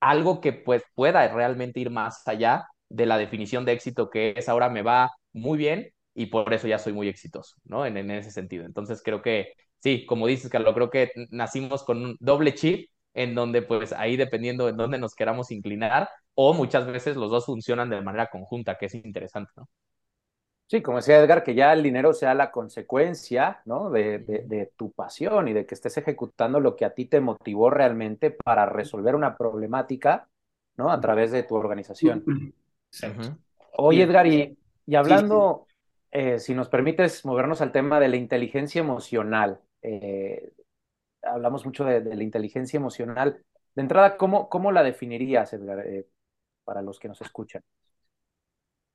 [0.00, 4.48] algo que pues pueda realmente ir más allá de la definición de éxito que es
[4.48, 7.86] ahora me va muy bien y por eso ya soy muy exitoso, ¿no?
[7.86, 8.64] En, en ese sentido.
[8.64, 13.34] Entonces creo que, sí, como dices, Carlos, creo que nacimos con un doble chip en
[13.34, 17.90] donde pues ahí dependiendo en dónde nos queramos inclinar o muchas veces los dos funcionan
[17.90, 19.68] de manera conjunta, que es interesante, ¿no?
[20.70, 23.90] Sí, como decía Edgar, que ya el dinero sea la consecuencia, ¿no?
[23.90, 27.20] De, de, de, tu pasión y de que estés ejecutando lo que a ti te
[27.20, 30.28] motivó realmente para resolver una problemática,
[30.76, 30.92] ¿no?
[30.92, 32.54] A través de tu organización.
[32.92, 33.36] Exacto.
[33.78, 35.80] Oye, Edgar, y, y hablando, sí, sí.
[36.12, 39.60] Eh, si nos permites movernos al tema de la inteligencia emocional.
[39.82, 40.52] Eh,
[41.22, 43.42] hablamos mucho de, la inteligencia emocional.
[43.74, 46.06] De entrada, ¿cómo, cómo la definirías, Edgar, eh,
[46.64, 47.62] para los que nos escuchan?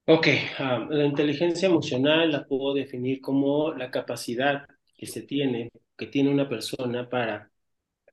[0.08, 0.28] Ok,
[0.60, 6.30] um, la inteligencia emocional la puedo definir como la capacidad que se tiene, que tiene
[6.30, 7.52] una persona para,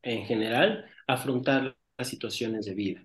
[0.03, 3.05] en general, afrontar las situaciones de vida,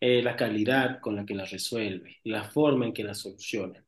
[0.00, 3.84] eh, la calidad con la que las resuelve, la forma en que las soluciona.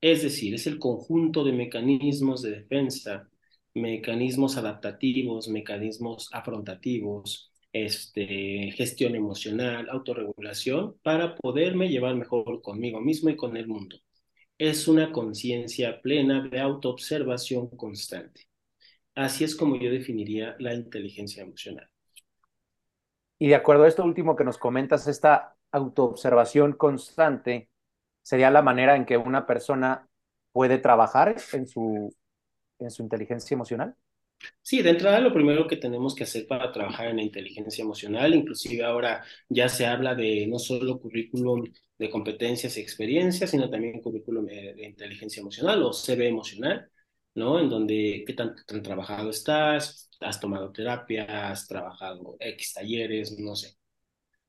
[0.00, 3.30] Es decir, es el conjunto de mecanismos de defensa,
[3.74, 13.36] mecanismos adaptativos, mecanismos afrontativos, este, gestión emocional, autorregulación, para poderme llevar mejor conmigo mismo y
[13.36, 13.96] con el mundo.
[14.58, 18.46] Es una conciencia plena de autoobservación constante.
[19.14, 21.88] Así es como yo definiría la inteligencia emocional.
[23.38, 27.68] Y de acuerdo a esto último que nos comentas, esta autoobservación constante
[28.22, 30.08] sería la manera en que una persona
[30.52, 32.14] puede trabajar en su,
[32.84, 33.96] en su inteligencia emocional.
[34.60, 38.34] Sí, de entrada lo primero que tenemos que hacer para trabajar en la inteligencia emocional,
[38.34, 41.64] inclusive ahora ya se habla de no solo currículum
[41.98, 46.90] de competencias y experiencias, sino también currículum de inteligencia emocional o CV emocional,
[47.34, 47.60] ¿no?
[47.60, 53.76] En donde qué tan trabajado estás, has tomado terapia, has trabajado X talleres, no sé.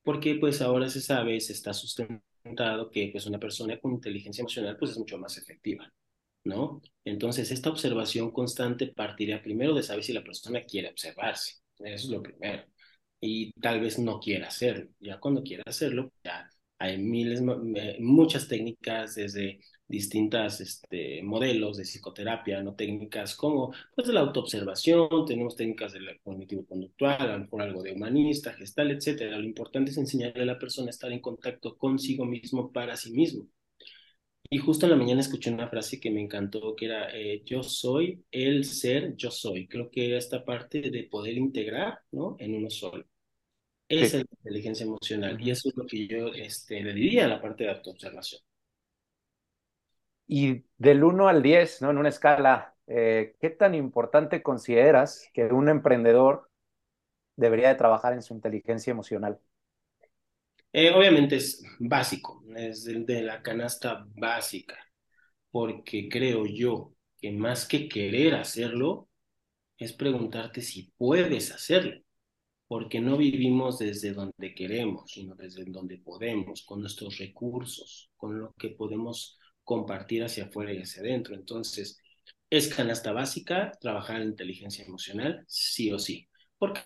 [0.04, 4.78] Porque pues ahora se sabe, se está sustentado que pues una persona con inteligencia emocional
[4.78, 5.92] pues es mucho más efectiva.
[6.44, 6.82] ¿No?
[7.06, 11.56] Entonces, esta observación constante partiría primero de saber si la persona quiere observarse.
[11.80, 12.64] Eso es lo primero.
[13.20, 14.90] Y tal vez no quiera hacerlo.
[15.00, 17.42] Ya cuando quiera hacerlo, ya hay miles,
[18.00, 25.26] muchas técnicas desde distintas este, modelos de psicoterapia, no técnicas como pues de la autoobservación,
[25.26, 29.38] tenemos técnicas del cognitivo-conductual, a lo mejor algo de humanista, gestal, etcétera.
[29.38, 33.12] Lo importante es enseñarle a la persona a estar en contacto consigo mismo para sí
[33.12, 33.48] mismo.
[34.54, 37.64] Y justo en la mañana escuché una frase que me encantó, que era, eh, yo
[37.64, 39.68] soy el ser, yo soy.
[39.68, 42.36] Creo que esta parte de poder integrar, ¿no?
[42.38, 43.04] En uno solo.
[43.88, 44.18] Esa sí.
[44.18, 45.42] es la inteligencia emocional.
[45.42, 48.42] Y eso es lo que yo este, le diría a la parte de autoobservación.
[50.28, 51.90] Y del 1 al 10, ¿no?
[51.90, 56.48] En una escala, eh, ¿qué tan importante consideras que un emprendedor
[57.36, 59.40] debería de trabajar en su inteligencia emocional?
[60.74, 64.78] Eh, obviamente es básico, es de, de, la canasta básica,
[65.52, 69.10] porque creo yo que más que querer hacerlo,
[69.78, 72.02] es preguntarte si puedes hacerlo,
[72.68, 78.54] porque no vivimos desde donde queremos, sino desde donde podemos, con nuestros recursos, con lo
[78.54, 81.36] que podemos compartir hacia afuera y hacia adentro.
[81.36, 82.00] Entonces,
[82.50, 86.28] es canasta básica trabajar en inteligencia emocional, sí o sí.
[86.58, 86.82] Porque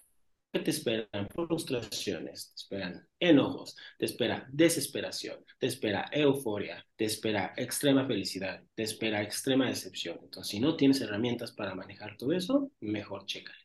[0.63, 8.05] te esperan frustraciones, te esperan enojos, te espera desesperación, te espera euforia, te espera extrema
[8.05, 10.19] felicidad, te espera extrema decepción.
[10.23, 13.57] Entonces, si no tienes herramientas para manejar todo eso, mejor chécale.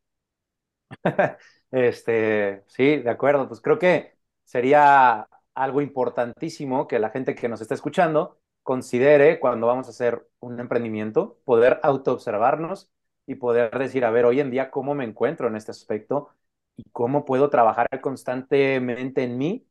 [1.70, 3.48] este, sí, de acuerdo.
[3.48, 9.66] Pues creo que sería algo importantísimo que la gente que nos está escuchando considere cuando
[9.66, 12.90] vamos a hacer un emprendimiento, poder autoobservarnos
[13.26, 16.30] y poder decir, a ver, hoy en día, ¿cómo me encuentro en este aspecto?
[16.76, 19.66] Y cómo puedo trabajar constantemente en mí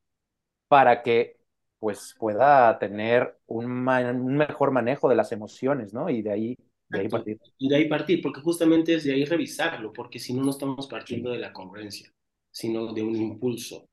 [0.67, 1.39] para que
[1.79, 6.09] pues pueda tener un, un mejor manejo de las emociones, ¿no?
[6.09, 6.57] Y de ahí,
[6.89, 7.39] de ahí partir.
[7.57, 10.87] Y de ahí partir, porque justamente es de ahí revisarlo, porque si no, no estamos
[10.87, 12.11] partiendo de la congruencia,
[12.51, 13.87] sino de un impulso,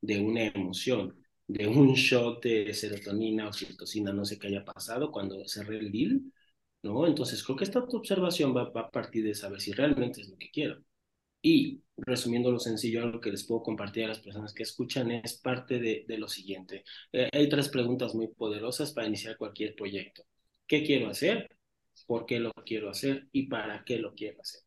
[0.00, 1.16] de una emoción,
[1.46, 6.22] de un shot de serotonina, oxitocina, no sé qué haya pasado cuando cerré el deal,
[6.82, 7.06] ¿no?
[7.06, 10.36] Entonces creo que esta autoobservación va, va a partir de saber si realmente es lo
[10.38, 10.82] que quiero.
[11.42, 15.34] Y resumiendo lo sencillo, lo que les puedo compartir a las personas que escuchan es
[15.34, 16.84] parte de, de lo siguiente.
[17.12, 20.24] Eh, hay tres preguntas muy poderosas para iniciar cualquier proyecto.
[20.66, 21.48] ¿Qué quiero hacer?
[22.06, 24.62] ¿Por qué lo quiero hacer y para qué lo quiero hacer?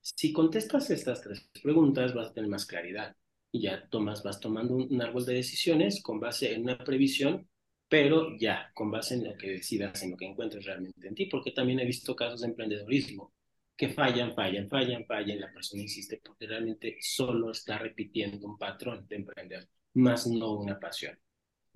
[0.00, 3.16] Si contestas estas tres preguntas, vas a tener más claridad
[3.50, 7.48] y ya tomas, vas tomando un, árbol de decisiones con base en una previsión,
[7.88, 11.26] pero ya con base en lo que decidas, en lo que encuentres realmente en ti,
[11.26, 13.32] porque también he visto casos de emprendedorismo
[13.76, 19.06] que fallan, fallan, fallan, fallan, la persona insiste porque realmente solo está repitiendo un patrón
[19.06, 21.18] de emprender, más no una pasión.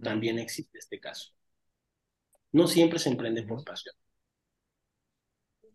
[0.02, 1.32] También existe este caso.
[2.52, 3.94] No siempre se emprende por pasión.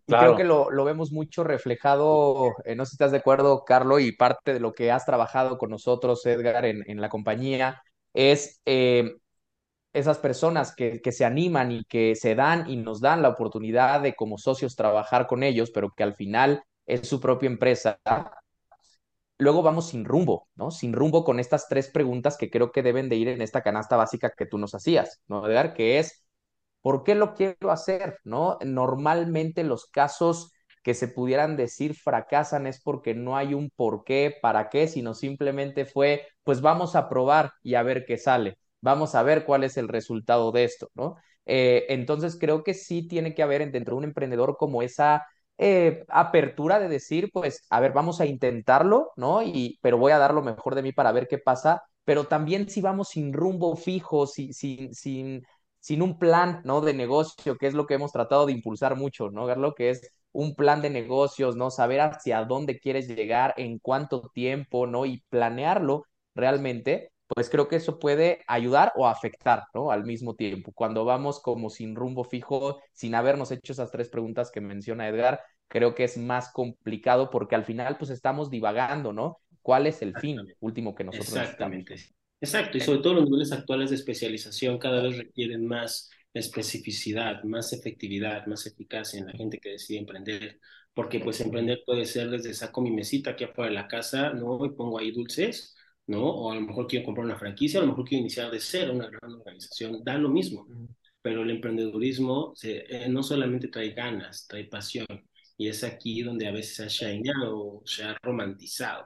[0.08, 3.64] Y creo que lo, lo, vemos mucho reflejado, eh, no sé si estás de acuerdo,
[3.66, 7.82] Carlos, y parte de lo que has trabajado con nosotros, Edgar, en, en la compañía,
[8.14, 9.16] es eh,
[9.96, 14.02] esas personas que, que, se animan y que se dan y nos dan la oportunidad
[14.02, 18.00] de como socios trabajar con ellos, pero que al final es su propia empresa.
[19.38, 20.72] Luego vamos sin rumbo, ¿no?
[20.72, 23.98] Sin rumbo con estas tres preguntas que creo que deben de ir en esta canasta
[23.98, 25.74] básica que tú nos hacías, ¿no, Edgar?
[25.74, 26.26] Que es,
[26.86, 28.20] ¿Por qué lo quiero hacer?
[28.24, 28.60] ¿No?
[28.64, 30.54] Normalmente los casos
[30.84, 35.16] que se pudieran decir fracasan es porque no hay un por qué, para qué, sino
[35.16, 39.64] simplemente fue, pues vamos a probar y a ver qué sale, vamos a ver cuál
[39.64, 41.16] es el resultado de esto, ¿no?
[41.46, 45.26] Eh, entonces creo que sí tiene que haber dentro de un emprendedor como esa
[45.58, 49.42] eh, apertura de decir, pues, a ver, vamos a intentarlo, ¿no?
[49.44, 52.70] Y, pero voy a dar lo mejor de mí para ver qué pasa, pero también
[52.70, 55.44] si vamos sin rumbo fijo, sin, sin, sin
[55.80, 56.82] sin un plan, ¿no?
[56.82, 59.76] De negocio, que es lo que hemos tratado de impulsar mucho, ¿no, Garlo?
[59.76, 61.70] Que es un plan de negocios, ¿no?
[61.70, 65.06] Saber hacia dónde quieres llegar, en cuánto tiempo, ¿no?
[65.06, 69.92] Y planearlo realmente, pues creo que eso puede ayudar o afectar, ¿no?
[69.92, 70.72] Al mismo tiempo.
[70.72, 75.42] Cuando vamos como sin rumbo fijo, sin habernos hecho esas tres preguntas que menciona Edgar,
[75.68, 79.40] creo que es más complicado porque al final, pues estamos divagando, ¿no?
[79.62, 81.96] ¿Cuál es el fin último que nosotros Exactamente.
[82.40, 87.74] Exacto, y sobre todo los niveles actuales de especialización cada vez requieren más especificidad, más
[87.74, 90.60] efectividad, más eficacia en la gente que decide emprender,
[90.94, 94.64] porque pues emprender puede ser desde saco mi mesita aquí afuera de la casa, ¿no?
[94.66, 95.76] Y pongo ahí dulces,
[96.08, 96.24] ¿no?
[96.24, 98.94] O a lo mejor quiero comprar una franquicia, a lo mejor quiero iniciar de cero
[98.94, 100.68] una gran organización, da lo mismo,
[101.22, 105.08] pero el emprendedurismo eh, no solamente trae ganas, trae pasión,
[105.58, 109.06] y es aquí donde a veces se ha shineado, se ha romantizado,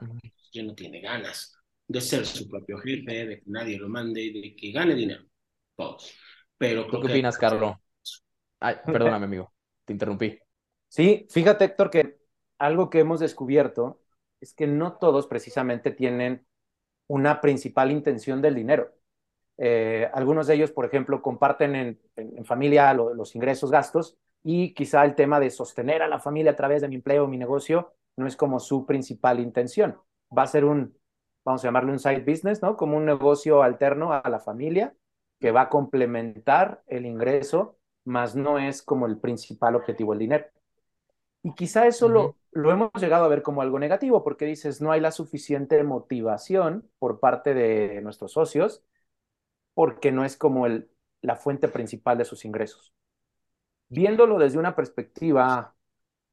[0.52, 4.54] ya no tiene ganas, de ser su propio jefe, de que nadie lo mande, de
[4.56, 5.24] que gane dinero.
[5.76, 6.12] Todos.
[6.58, 7.74] Pero ¿Tú qué opinas, Carlos?
[8.60, 9.52] Ay, perdóname, amigo.
[9.84, 10.38] Te interrumpí.
[10.88, 12.20] Sí, fíjate, Héctor, que
[12.58, 14.02] algo que hemos descubierto
[14.40, 16.46] es que no todos precisamente tienen
[17.10, 18.92] una principal intención del dinero.
[19.58, 25.16] Eh, algunos de ellos, por ejemplo, comparten en, familia los ingresos, gastos, y quizá el
[25.16, 28.26] tema de sostener a la familia a través de mi empleo o mi negocio no
[28.26, 29.98] es como su principal intención.
[30.36, 30.96] Va a ser un
[31.44, 32.76] vamos a llamarle un side business, ¿no?
[32.76, 34.94] Como un negocio alterno a la familia
[35.40, 40.46] que va a complementar el ingreso, más no es como el principal objetivo el dinero.
[41.42, 44.92] Y quizá eso lo, lo hemos llegado a ver como algo negativo, porque dices, no
[44.92, 48.82] hay la suficiente motivación por parte de nuestros socios,
[49.74, 50.90] porque no es como el,
[51.22, 52.92] la fuente principal de sus ingresos.
[53.88, 55.74] Viéndolo desde una perspectiva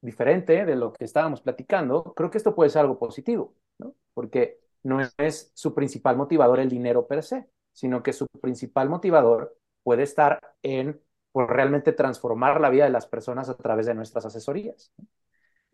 [0.00, 3.94] diferente de lo que estábamos platicando, creo que esto puede ser algo positivo, ¿no?
[4.14, 9.56] Porque no es su principal motivador el dinero per se, sino que su principal motivador
[9.82, 11.00] puede estar en
[11.38, 14.92] por realmente transformar la vida de las personas a través de nuestras asesorías.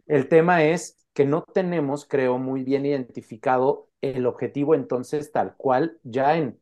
[0.07, 5.99] El tema es que no tenemos, creo, muy bien identificado el objetivo entonces tal cual
[6.05, 6.61] ya en,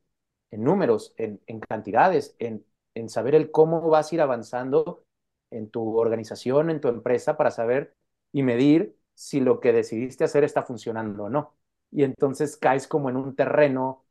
[0.52, 5.04] en números, en, en cantidades, en, en saber el cómo vas a ir avanzando
[5.50, 7.96] en tu organización, en tu empresa, para saber
[8.32, 11.56] y medir si lo que decidiste hacer está funcionando o no
[11.90, 14.06] y entonces caes como en un terreno,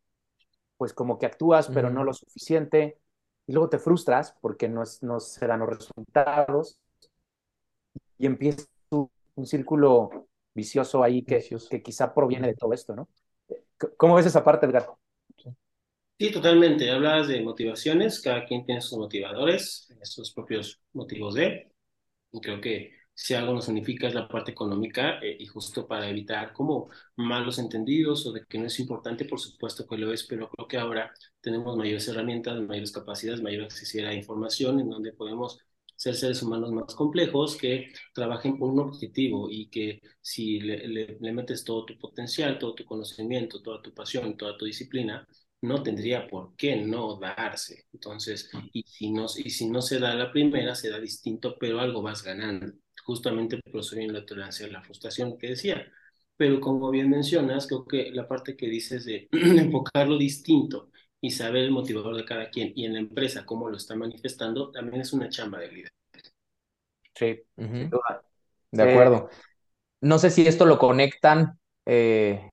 [0.78, 3.00] pues como que actúas, pero no lo suficiente,
[3.48, 6.80] y luego te frustras porque no, es, no se dan los resultados,
[8.18, 13.10] y empieza un círculo vicioso ahí que, que quizá proviene de todo esto, ¿no?
[13.98, 14.88] ¿Cómo ves esa parte, Edgar?
[16.20, 16.92] Sí, totalmente.
[16.92, 21.72] Hablas de motivaciones, cada quien tiene sus motivadores, sus propios motivos de,
[22.32, 26.10] y creo que si algo nos significa es la parte económica eh, y justo para
[26.10, 30.24] evitar como malos entendidos o de que no es importante, por supuesto que lo es,
[30.24, 35.14] pero creo que ahora tenemos mayores herramientas, mayores capacidades, mayor acceso a información en donde
[35.14, 35.60] podemos
[35.96, 41.32] ser seres humanos más complejos que trabajen por un objetivo y que si le, le,
[41.32, 45.28] metes todo tu potencial, todo tu conocimiento, toda tu pasión, toda tu disciplina,
[45.62, 47.86] no tendría por qué no darse.
[47.94, 51.80] Entonces, y si no, y si no se da la primera, se da distinto, pero
[51.80, 52.74] algo vas ganando
[53.04, 53.60] justamente
[53.96, 55.92] viene la tolerancia a la frustración que decía.
[56.38, 60.90] Pero como bien mencionas, creo que la parte que dices de enfocarlo distinto
[61.20, 64.72] y saber el motivador de cada quien y en la empresa cómo lo está manifestando,
[64.72, 65.92] también es una chamba de líder.
[67.14, 67.42] Sí.
[68.72, 69.30] De acuerdo.
[70.00, 72.50] No sé si esto lo conectan eh,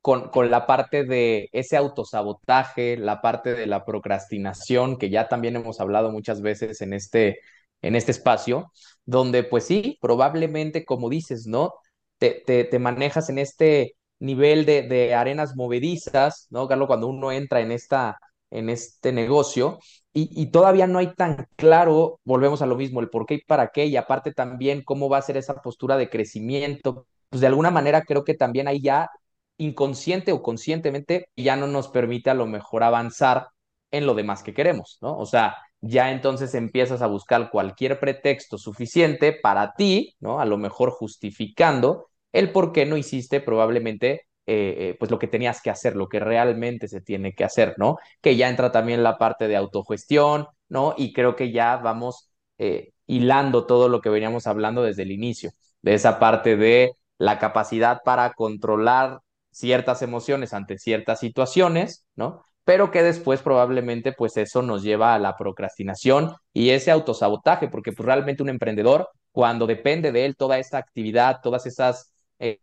[0.00, 5.54] con, con, la parte de ese autosabotaje, la parte de la procrastinación, que ya también
[5.54, 7.38] hemos hablado muchas veces en este,
[7.82, 8.72] en este espacio,
[9.04, 11.74] donde pues sí, probablemente, como dices, ¿no?
[12.18, 16.86] Te, te, manejas en este nivel de, de, arenas movedizas, ¿no, Carlos?
[16.86, 18.18] Cuando uno entra en, esta,
[18.50, 19.80] en este negocio
[20.12, 23.40] y, y, todavía no hay tan claro, volvemos a lo mismo, el por qué y
[23.40, 27.48] para qué, y aparte también cómo va a ser esa postura de crecimiento, pues de
[27.48, 29.10] alguna manera creo que también ahí ya
[29.58, 33.48] inconsciente o conscientemente ya no nos permite a lo mejor avanzar
[33.90, 35.16] en lo demás que queremos, ¿no?
[35.18, 40.40] O sea, ya entonces empiezas a buscar cualquier pretexto suficiente para ti, ¿no?
[40.40, 45.28] A lo mejor justificando el por qué no hiciste probablemente eh, eh, pues lo que
[45.28, 47.98] tenías que hacer, lo que realmente se tiene que hacer, ¿no?
[48.20, 50.94] Que ya entra también la parte de autogestión, ¿no?
[50.96, 55.50] Y creo que ya vamos eh, hilando todo lo que veníamos hablando desde el inicio,
[55.82, 59.20] de esa parte de la capacidad para controlar
[59.50, 62.44] ciertas emociones ante ciertas situaciones, ¿no?
[62.64, 67.92] Pero que después probablemente pues eso nos lleva a la procrastinación y ese autosabotaje, porque
[67.92, 72.58] pues realmente un emprendedor, cuando depende de él toda esta actividad, todas esas eh,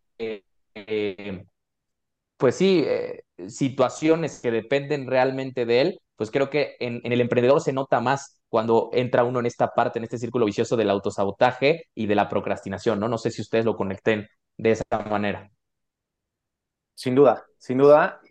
[0.76, 1.43] eh,
[2.38, 7.22] pues sí, eh, situaciones que dependen realmente de él, pues creo que en, en, el
[7.22, 10.89] emprendedor se nota más cuando entra uno en esta parte, en este círculo vicioso del
[10.89, 13.10] autosabotaje y de la procrastinación, ¿no?
[13.10, 14.28] No sé si ustedes lo conecten
[14.58, 15.52] de esa manera.
[16.95, 18.22] Sin duda, sin duda.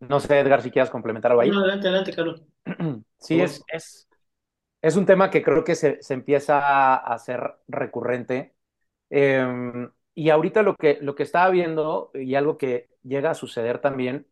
[0.00, 1.50] No sé, Edgar, si quieras complementar algo ahí.
[1.50, 2.42] No, adelante, adelante, Carlos.
[3.18, 4.08] Sí, es, es,
[4.82, 8.54] es, un tema que creo que se, se empieza a hacer recurrente.
[9.10, 13.80] Eh, y ahorita lo que, lo que estaba viendo y algo que llega a suceder
[13.80, 14.26] también,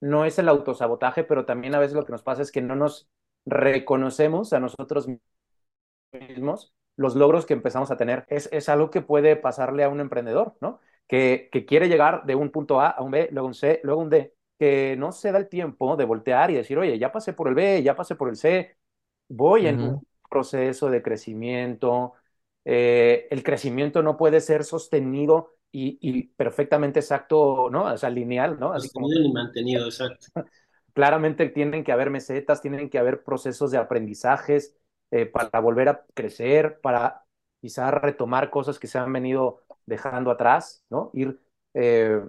[0.00, 2.74] no es el autosabotaje, pero también a veces lo que nos pasa es que no
[2.74, 3.08] nos
[3.44, 5.08] reconocemos a nosotros
[6.12, 8.24] mismos los logros que empezamos a tener.
[8.28, 10.80] Es, es algo que puede pasarle a un emprendedor, ¿no?
[11.06, 14.00] Que, que, quiere llegar de un punto A a un B, luego un C, luego
[14.00, 17.32] un D, que no se da el tiempo de voltear y decir, oye, ya pasé
[17.32, 18.76] por el B, ya pasé por el C,
[19.28, 19.68] voy uh -huh.
[19.70, 22.14] en un proceso de crecimiento,
[22.64, 27.84] eh, el crecimiento no puede ser sostenido y, y, perfectamente exacto, ¿no?
[27.84, 28.72] O sea, lineal, ¿no?
[28.72, 29.10] Así como...
[29.10, 30.26] y mantenido, exacto.
[30.92, 34.76] Claramente tienen que haber mesetas, tienen que haber procesos de aprendizajes
[35.10, 37.24] eh, para volver a crecer, para
[37.60, 41.10] quizás retomar cosas que se han venido dejando atrás, ¿no?
[41.14, 41.40] Ir,
[41.74, 42.20] eh,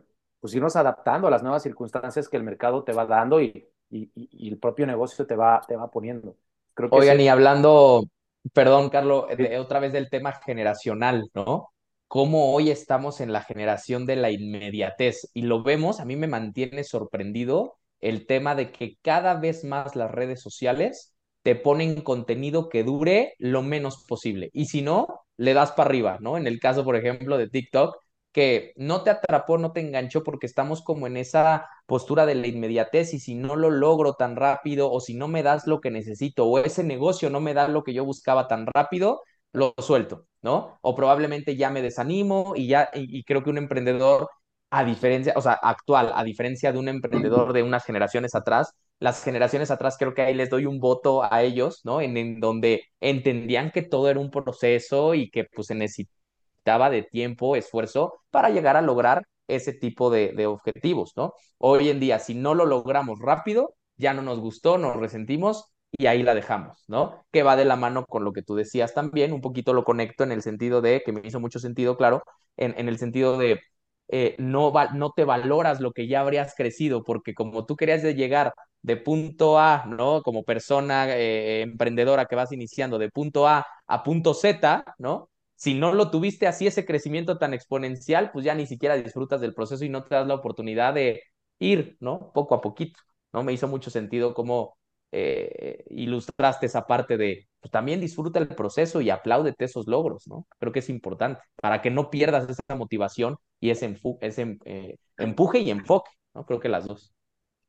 [0.43, 4.11] pues irnos adaptando a las nuevas circunstancias que el mercado te va dando y, y,
[4.13, 6.35] y el propio negocio te va, te va poniendo.
[6.73, 8.03] Creo que Oigan, y hablando
[8.51, 11.69] perdón, Carlos, de, otra vez del tema generacional, ¿no?
[12.09, 16.27] Cómo hoy estamos en la generación de la inmediatez y lo vemos, a mí me
[16.27, 22.67] mantiene sorprendido el tema de que cada vez más las redes sociales te ponen contenido
[22.67, 26.37] que dure lo menos posible y si no, le das para arriba, ¿no?
[26.37, 27.95] En el caso, por ejemplo, de TikTok,
[28.33, 32.47] que no te atrapó, no te enganchó porque estamos como en esa postura de la
[32.47, 35.91] inmediatez y si no lo logro tan rápido o si no me das lo que
[35.91, 39.21] necesito o ese negocio no me da lo que yo buscaba tan rápido,
[39.53, 40.79] lo suelto, ¿no?
[40.81, 44.29] O probablemente ya me desanimo y ya, y, creo que un emprendedor,
[44.71, 49.23] a diferencia, o sea, actual, a diferencia de un emprendedor de unas generaciones atrás, las
[49.23, 52.01] generaciones atrás creo que ahí les doy un voto a ellos, ¿no?
[52.01, 56.22] En, en donde entendían que todo era un proceso y que pues se necesitaba
[56.63, 61.33] de tiempo, esfuerzo para llegar a lograr ese tipo de, objetivos, ¿no?
[61.57, 66.07] Hoy en día, si no lo logramos rápido, ya no nos gustó, nos resentimos y
[66.07, 67.25] ahí la dejamos, ¿no?
[67.31, 70.23] Que va de la mano con lo que tú decías también, un poquito lo conecto
[70.23, 72.23] en el sentido de, que me hizo mucho sentido, claro,
[72.57, 73.59] en, el sentido de
[74.07, 78.53] eh, no, no te valoras lo que ya habrías crecido, porque como tú querías llegar
[78.81, 80.21] de punto A, ¿no?
[80.23, 85.29] Como persona eh, emprendedora que vas iniciando de punto A a punto Z, ¿no?
[85.63, 89.53] Si no lo tuviste así, ese crecimiento tan exponencial, pues ya ni siquiera disfrutas del
[89.53, 91.23] proceso y no te das la oportunidad de
[91.57, 92.33] ir, ¿no?
[92.33, 92.99] Poco a poquito,
[93.31, 93.43] ¿no?
[93.43, 94.77] Me hizo mucho sentido cómo
[95.13, 100.47] eh, ilustraste esa parte de, pues también disfruta el proceso y apláudete esos logros, ¿no?
[100.59, 105.59] Creo que es importante para que no pierdas esa motivación y ese, ese eh, empuje
[105.59, 106.45] y enfoque, ¿no?
[106.45, 107.13] Creo que las dos.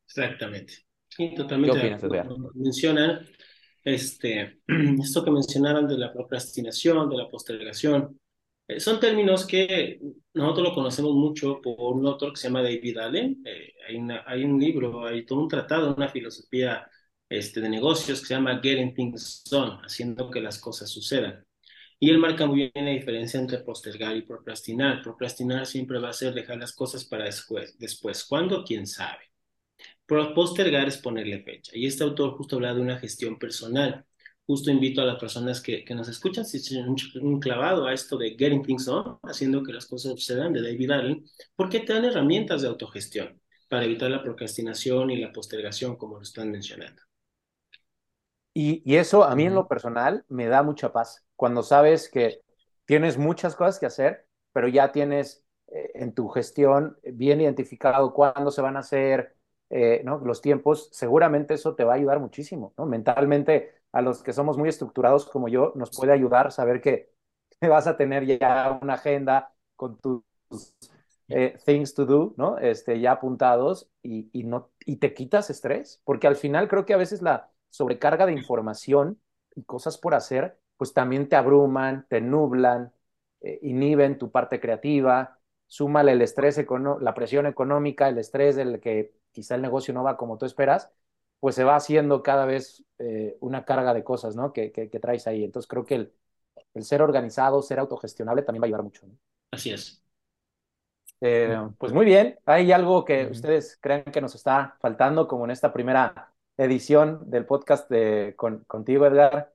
[0.08, 0.74] Exactamente.
[1.10, 1.78] Sí, totalmente.
[1.78, 2.28] ¿Qué opinas, Edgar?
[2.54, 3.24] Mencionan
[3.84, 4.60] este,
[5.02, 8.18] esto que mencionaron de la procrastinación, de la postergación,
[8.66, 10.00] eh, son términos que
[10.32, 13.42] nosotros lo conocemos mucho por un autor que se llama David Allen.
[13.44, 16.88] Eh, hay, una, hay, un libro, hay todo un tratado, una filosofía
[17.28, 21.44] este, de negocios que se llama Getting Things Done, haciendo que las cosas sucedan.
[21.98, 25.02] Y él marca muy bien la diferencia entre postergar y procrastinar.
[25.02, 27.78] Procrastinar siempre va a ser dejar las cosas para después.
[27.78, 28.64] Después, ¿cuándo?
[28.64, 29.33] ¿Quién sabe?
[30.06, 31.72] Postergar es ponerle fecha.
[31.74, 34.04] Y este autor justo habla de una gestión personal.
[34.46, 37.94] justo invito a las personas que, que nos escuchan si tienen un, un, clavado a
[37.94, 41.24] esto de Getting Things Done, haciendo que las cosas sucedan de David Allen,
[41.56, 46.22] porque te dan herramientas de autogestión para evitar la procrastinación y la postergación, como lo
[46.22, 47.02] están mencionando.
[48.52, 52.40] Y, y eso a mí en lo personal me da mucha paz, cuando sabes que
[52.84, 58.50] tienes muchas cosas que hacer, pero ya tienes eh, en tu gestión bien identificado cuándo
[58.50, 59.34] se van a hacer,
[59.76, 60.18] eh, ¿no?
[60.18, 62.72] los tiempos, seguramente eso te va a ayudar muchísimo.
[62.78, 62.86] ¿no?
[62.86, 67.12] Mentalmente, a los que somos muy estructurados como yo, nos puede ayudar saber que,
[67.60, 70.22] vas a tener ya una agenda con tus
[71.26, 72.58] eh, things to do, ¿no?
[72.58, 76.94] Este, ya apuntados y, y, no, y te quitas estrés, porque al final creo que
[76.94, 79.20] a veces la sobrecarga de información
[79.56, 82.92] y cosas por hacer, pues también te abruman, te nublan,
[83.40, 86.64] eh, inhiben tu parte creativa, súmale el estrés,
[87.00, 90.90] la presión económica, el estrés del que quizá el negocio no va como tú esperas,
[91.40, 94.52] pues se va haciendo cada vez eh, una carga de cosas, ¿no?
[94.52, 95.44] Que, que, traes ahí.
[95.44, 96.12] Entonces creo que el,
[96.72, 99.06] el, ser organizado, ser autogestionable también va a ayudar mucho.
[99.06, 99.12] ¿no?
[99.50, 100.02] Así es.
[101.20, 105.50] Eh, pues muy bien, ¿hay algo que ustedes creen que nos está faltando como en
[105.50, 109.52] esta primera edición del podcast de, con, contigo, Edgar?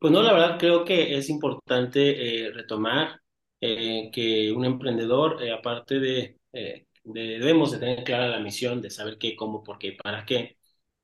[0.00, 3.20] Pues no, la verdad creo que es importante eh, retomar
[3.60, 6.38] que un emprendedor, aparte de
[7.06, 10.58] debemos de tener clara la misión de saber qué, cómo, por qué para qué.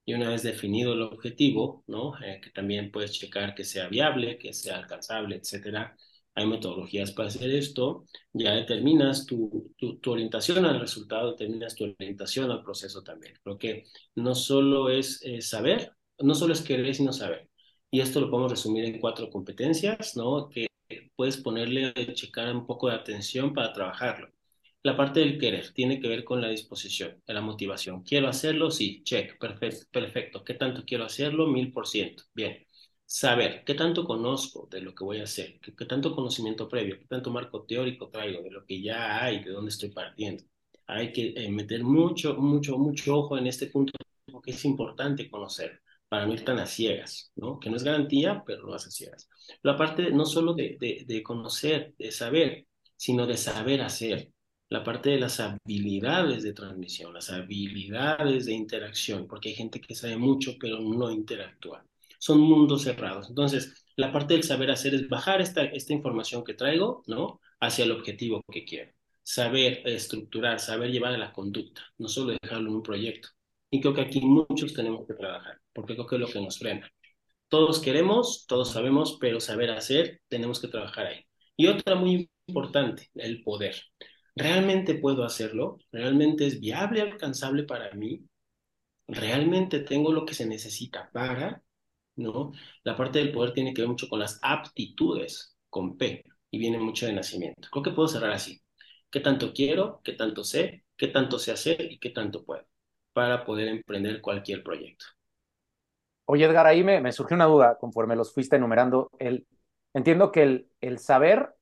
[0.05, 2.15] Y una vez definido el objetivo, ¿no?
[2.23, 5.97] Eh, que también puedes checar que sea viable, que sea alcanzable, etcétera.
[6.35, 8.07] Hay metodologías para hacer esto.
[8.33, 13.35] Ya determinas tu, tu, tu, orientación al resultado, determinas tu orientación al proceso también.
[13.43, 13.85] Creo que
[14.17, 17.49] no solo es saber, no solo es querer, sino saber.
[17.91, 20.49] Y esto lo podemos resumir en cuatro competencias, ¿no?
[20.49, 20.69] Que
[21.17, 24.29] puedes ponerle, checar un poco de atención para trabajarlo.
[24.85, 28.03] La parte del querer tiene que ver con la disposición, la motivación.
[28.03, 28.71] ¿Quiero hacerlo?
[28.71, 30.45] Sí, check, perfecto, perfecto.
[30.45, 31.47] ¿Qué tanto quiero hacerlo?
[31.47, 32.25] Mil por ciento.
[32.35, 32.67] Bien.
[33.05, 35.61] Saber, ¿qué tanto conozco de lo que voy a hacer?
[35.61, 36.99] ¿Qué, tanto conocimiento previo?
[36.99, 40.45] ¿Qué tanto marco teórico traigo de lo que ya hay, de dónde estoy partiendo?
[40.87, 43.93] Hay que eh, meter mucho, mucho, mucho ojo en este punto
[44.27, 47.61] porque es importante conocer para no ir tan a ciegas, ¿no?
[47.61, 49.29] Que no es garantía, pero no a ciegas.
[49.63, 52.67] La parte no solo de, de, de conocer, de saber,
[52.97, 54.33] sino de saber hacer
[54.73, 59.95] la parte de las habilidades de transmisión, las habilidades de interacción, porque hay gente que
[59.95, 61.85] sabe mucho pero no interactúa.
[62.19, 63.29] Son mundos cerrados.
[63.29, 67.41] Entonces, la parte del saber hacer es bajar esta, esta información que traigo, ¿no?
[67.61, 68.93] Hacia el objetivo que quiero.
[69.23, 73.29] Saber estructurar, saber llevar a la conducta, no solo dejarlo en un proyecto.
[73.71, 76.59] Y creo que aquí muchos tenemos que trabajar, porque creo que es lo que nos
[76.59, 76.91] frena.
[77.49, 81.21] Todos queremos, todos sabemos, pero saber hacer, tenemos que trabajar ahí.
[81.57, 83.77] Y otra muy importante, el poder.
[84.35, 85.79] ¿Realmente puedo hacerlo?
[85.91, 88.25] ¿Realmente es viable, alcanzable para mí?
[89.09, 91.63] ¿Realmente tengo lo que se necesita para?
[92.17, 92.53] ¿No?
[92.85, 96.79] La parte del poder tiene que ver mucho con las aptitudes, con P, y viene
[96.79, 97.69] mucho de nacimiento.
[97.71, 98.63] Creo que puedo cerrar así.
[99.11, 100.01] ¿Qué tanto quiero?
[100.05, 100.85] ¿Qué tanto sé?
[100.97, 101.81] ¿Qué tanto sé hacer?
[101.93, 102.67] ¿Y qué tanto puedo?
[103.13, 105.07] Para poder emprender cualquier proyecto.
[106.25, 109.11] Oye, Edgar, ahí me, me surgió una duda conforme los fuiste enumerando.
[109.19, 109.47] El,
[109.93, 111.55] entiendo que el, el saber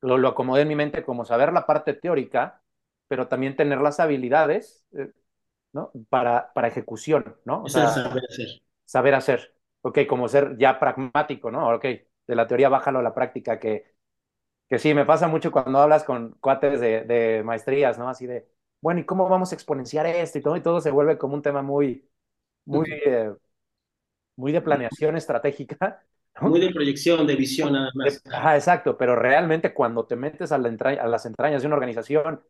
[0.00, 2.62] lo, lo acomodé en mi mente como saber la parte teórica,
[3.08, 5.12] pero también tener las habilidades eh,
[5.72, 5.92] ¿no?
[6.10, 7.64] para, para ejecución, ¿no?
[7.64, 8.48] O sea, saber hacer.
[8.84, 9.54] Saber hacer.
[9.82, 11.74] Ok, como ser ya pragmático, ¿no?
[11.74, 13.94] Ok, de la teoría bájalo a la práctica, que,
[14.68, 18.08] que sí, me pasa mucho cuando hablas con cuates de, de maestrías, ¿no?
[18.08, 18.48] Así de,
[18.80, 20.56] bueno, ¿y cómo vamos a exponenciar esto y todo?
[20.56, 22.08] Y todo se vuelve como un tema muy,
[22.66, 23.32] muy, eh,
[24.36, 26.04] muy de planeación estratégica.
[26.40, 28.22] Muy de proyección, de visión nada más.
[28.30, 32.40] Ajá, exacto, pero realmente cuando te metes a, la a las entrañas de una organización,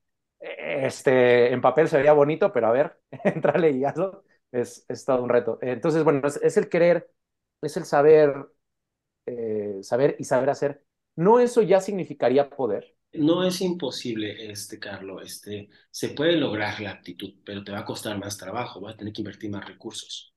[0.40, 5.22] este, en papel se vería bonito, pero a ver, entrale y hazlo, es, es todo
[5.22, 5.58] un reto.
[5.60, 7.10] Entonces, bueno, es, el querer,
[7.62, 8.34] es el saber,
[9.26, 10.84] eh, saber y saber hacer.
[11.16, 12.94] ¿No eso ya significaría poder?
[13.14, 17.84] No es imposible, este, Carlos, este, se puede lograr la aptitud, pero te va a
[17.84, 20.34] costar más trabajo, vas a tener que invertir más recursos.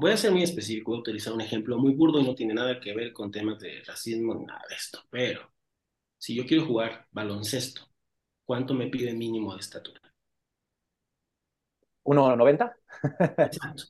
[0.00, 2.54] Voy a ser muy específico, voy a utilizar un ejemplo muy burdo y no tiene
[2.54, 5.52] nada que ver con temas de racismo ni nada de esto, pero
[6.16, 7.82] si yo quiero jugar baloncesto,
[8.44, 10.00] ¿cuánto me pide mínimo de estatura?
[12.04, 12.76] 1,90.
[13.38, 13.84] Exacto.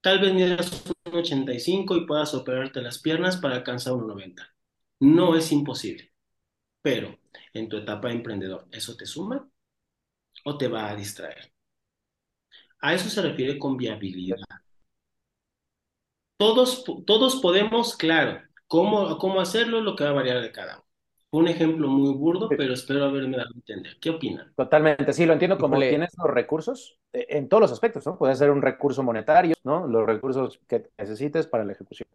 [0.00, 4.46] Tal vez midas 1,85 y puedas operarte las piernas para alcanzar 1,90.
[5.00, 6.12] No es imposible,
[6.82, 7.18] pero
[7.52, 9.50] en tu etapa de emprendedor, ¿eso te suma
[10.44, 11.52] o te va a distraer?
[12.80, 14.38] A eso se refiere con viabilidad.
[16.38, 20.84] Todos, todos podemos, claro, cómo, cómo hacerlo lo que va a variar de cada uno.
[21.30, 23.96] Un ejemplo muy burdo, pero espero haberme dado a entender.
[24.00, 24.50] ¿Qué opinan?
[24.56, 28.16] Totalmente, sí, lo entiendo como tienes los recursos eh, en todos los aspectos, ¿no?
[28.16, 29.86] Puede ser un recurso monetario, ¿no?
[29.86, 32.08] Los recursos que necesites para la ejecución.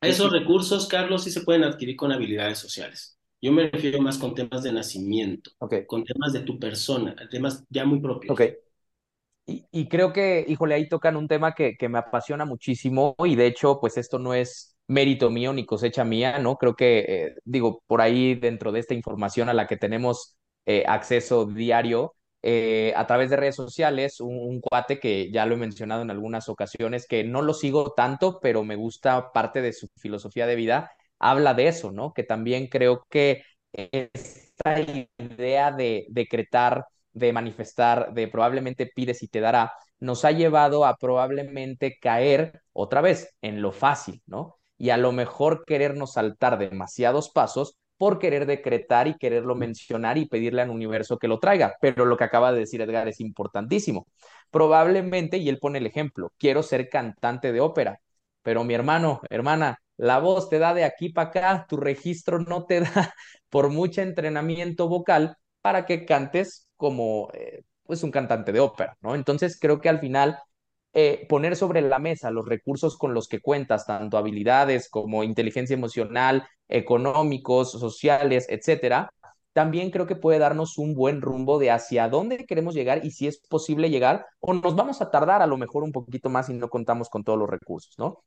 [0.00, 3.18] esos recursos, Carlos, sí se pueden adquirir con habilidades sociales.
[3.42, 5.50] Yo me refiero más con temas de nacimiento,
[5.86, 8.32] con temas de tu persona, temas ya muy propios.
[8.32, 8.56] Okay.
[9.46, 13.46] Y, creo que, híjole, ahí tocan un tema que, que me apasiona muchísimo y de
[13.46, 16.56] hecho, pues esto no es mérito mío ni cosecha mía, ¿no?
[16.56, 20.36] Creo que, eh, digo, por ahí dentro de esta información a la que tenemos
[20.66, 25.54] eh, acceso diario, eh, a través de redes sociales, un, un, cuate que ya lo
[25.54, 29.72] he mencionado en algunas ocasiones, que no lo sigo tanto, pero me gusta parte de
[29.72, 32.12] su filosofía de vida, habla de eso, ¿no?
[32.12, 33.42] Que también creo que
[33.72, 34.80] esta
[35.18, 40.96] idea de decretar de manifestar, de probablemente pides y te dará, nos ha llevado a
[40.96, 44.58] probablemente caer otra vez en lo fácil, ¿no?
[44.76, 50.26] Y a lo mejor querernos saltar demasiados pasos por querer decretar y quererlo mencionar y
[50.26, 51.76] pedirle al universo que lo traiga.
[51.80, 54.06] Pero lo que acaba de decir Edgar es importantísimo.
[54.50, 58.00] Probablemente, y él pone el ejemplo, quiero ser cantante de ópera,
[58.42, 62.66] pero mi hermano, hermana, la voz te da de aquí para acá, tu registro no
[62.66, 63.14] te da
[63.48, 69.14] por mucho entrenamiento vocal para que cantes como eh, pues un cantante de ópera, ¿no?
[69.14, 70.38] Entonces creo que al final
[70.92, 75.72] eh, poner sobre la mesa los recursos con los que cuentas, tanto habilidades como inteligencia
[75.72, 79.10] emocional, económicos, sociales, etcétera,
[79.54, 83.28] también creo que puede darnos un buen rumbo de hacia dónde queremos llegar y si
[83.28, 86.52] es posible llegar o nos vamos a tardar a lo mejor un poquito más y
[86.52, 88.22] no contamos con todos los recursos, ¿no?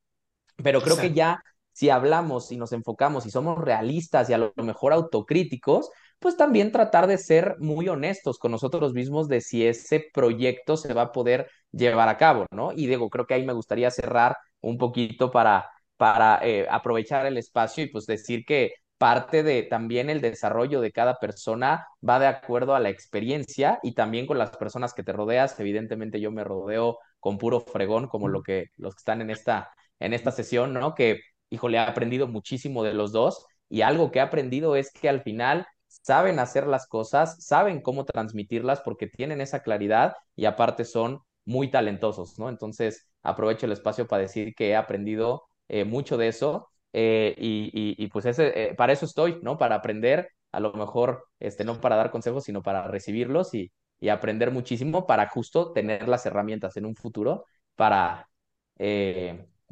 [0.63, 1.43] Pero creo que ya
[1.73, 6.71] si hablamos y nos enfocamos y somos realistas y a lo mejor autocríticos, pues también
[6.71, 11.11] tratar de ser muy honestos con nosotros mismos de si ese proyecto se va a
[11.11, 12.71] poder llevar a cabo, ¿no?
[12.73, 17.37] Y digo, creo que ahí me gustaría cerrar un poquito para, para eh, aprovechar el
[17.37, 22.27] espacio y pues decir que parte de también el desarrollo de cada persona va de
[22.27, 25.59] acuerdo a la experiencia y también con las personas que te rodeas.
[25.59, 29.69] Evidentemente yo me rodeo con puro fregón como lo que los que están en esta
[29.99, 30.95] en esta sesión, ¿no?
[30.95, 35.09] Que híjole, he aprendido muchísimo de los dos y algo que he aprendido es que
[35.09, 40.85] al final saben hacer las cosas, saben cómo transmitirlas porque tienen esa claridad y aparte
[40.85, 42.49] son muy talentosos, ¿no?
[42.49, 48.07] Entonces, aprovecho el espacio para decir que he aprendido eh, mucho de eso eh, y,
[48.07, 49.57] pues ese, eh, para eso estoy, ¿no?
[49.57, 54.09] Para aprender, a lo mejor, este, no para dar consejos, sino para recibirlos y, y
[54.09, 58.29] aprender muchísimo para justo tener las herramientas en un futuro para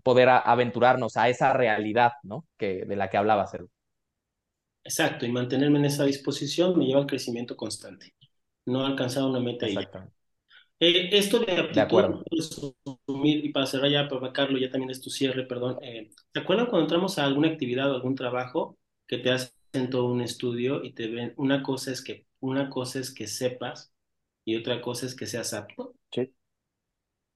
[0.03, 2.45] poder aventurarnos a esa realidad, ¿no?
[2.57, 3.67] Que, de la que hablaba Cero.
[4.85, 8.13] Exacto, y mantenerme en esa disposición me lleva al crecimiento constante,
[8.67, 9.65] no alcanzar una meta.
[9.65, 10.11] Exacto.
[10.79, 12.23] Eh, esto de aptitud, de acuerdo.
[13.23, 15.79] y para cerrar ya, para Carlos, ya también es tu cierre, perdón.
[15.81, 18.77] Eh, ¿Te acuerdas cuando entramos a alguna actividad o algún trabajo
[19.07, 22.99] que te hacen todo un estudio y te ven, una cosa es que, una cosa
[22.99, 23.91] es que sepas
[24.45, 25.95] y otra cosa es que seas apto?
[26.11, 26.31] Sí.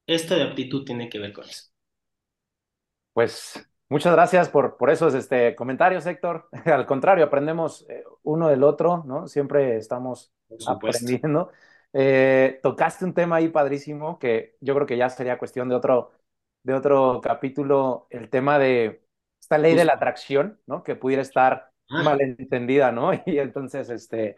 [0.05, 1.71] Esto de aptitud tiene que ver con eso.
[3.13, 3.53] Pues
[3.91, 6.47] Muchas gracias por, por esos este, comentarios, Héctor.
[6.65, 9.27] Al contrario, aprendemos eh, uno del otro, ¿no?
[9.27, 10.31] Siempre estamos
[10.67, 11.49] aprendiendo.
[11.93, 16.11] Eh, tocaste un tema ahí padrísimo que yo creo que ya sería cuestión de otro,
[16.63, 19.03] de otro capítulo, el tema de
[19.41, 20.83] esta ley de la atracción, ¿no?
[20.83, 22.03] Que pudiera estar ah.
[22.03, 23.11] malentendida, ¿no?
[23.25, 24.35] Y entonces, este,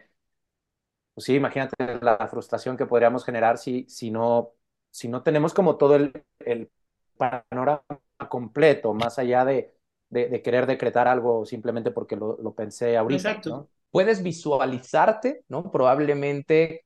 [1.14, 4.52] pues sí, imagínate la frustración que podríamos generar si, si, no,
[4.90, 6.70] si no tenemos como todo el, el
[7.18, 7.84] panorama
[8.28, 9.74] completo, más allá de,
[10.10, 13.40] de, querer decretar algo simplemente porque lo, lo pensé ahorita.
[13.46, 13.68] ¿no?
[13.90, 15.70] Puedes visualizarte, ¿no?
[15.70, 16.84] Probablemente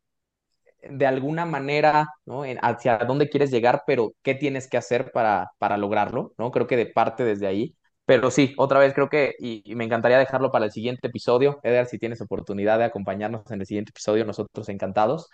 [0.91, 2.43] de alguna manera, ¿no?
[2.63, 6.51] hacia dónde quieres llegar, pero qué tienes que hacer para, para lograrlo, ¿no?
[6.51, 7.77] Creo que de parte desde ahí.
[8.05, 11.59] Pero sí, otra vez creo que, y, me encantaría dejarlo para el siguiente episodio.
[11.65, 15.29] Eder, si tienes oportunidad de acompañarnos en el siguiente episodio, nosotros encantados.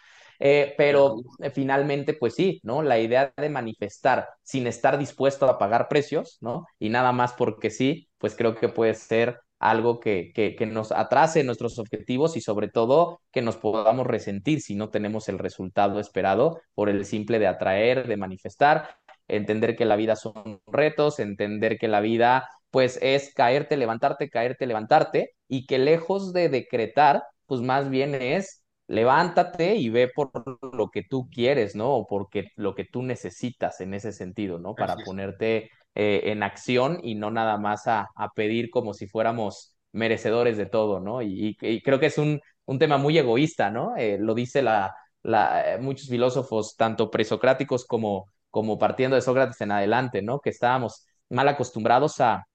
[0.45, 2.83] Eh, pero eh, finalmente, pues sí, ¿no?
[2.83, 6.67] La idea de manifestar sin estar dispuesto a pagar precios, ¿no?
[6.81, 10.91] Y nada más porque sí, pues creo que puede ser algo que, que, que, nos
[10.91, 16.01] atrase nuestros objetivos y sobre todo que nos podamos resentir si no tenemos el resultado
[16.01, 18.97] esperado por el simple de atraer, de manifestar,
[19.29, 24.67] entender que la vida son retos, entender que la vida pues es caerte, levantarte, caerte,
[24.67, 28.62] levantarte y que lejos de decretar, pues más bien es
[28.93, 30.31] levántate y ve por
[30.75, 31.95] lo que tú quieres, ¿no?
[31.95, 34.75] O porque lo que tú necesitas en ese sentido, ¿no?
[34.75, 40.59] Para ponerte eh, en acción y no nada más a, pedir como si fuéramos merecedores
[40.59, 41.23] de todo, ¿no?
[41.23, 43.97] Y, creo que es un, un, tema muy egoísta, ¿no?
[43.97, 49.73] Eh, lo dice la, la, muchos filósofos, tanto presocráticos como, como partiendo de Sócrates en
[49.73, 50.41] adelante, ¿no?
[50.41, 52.47] Que estábamos mal acostumbrados a,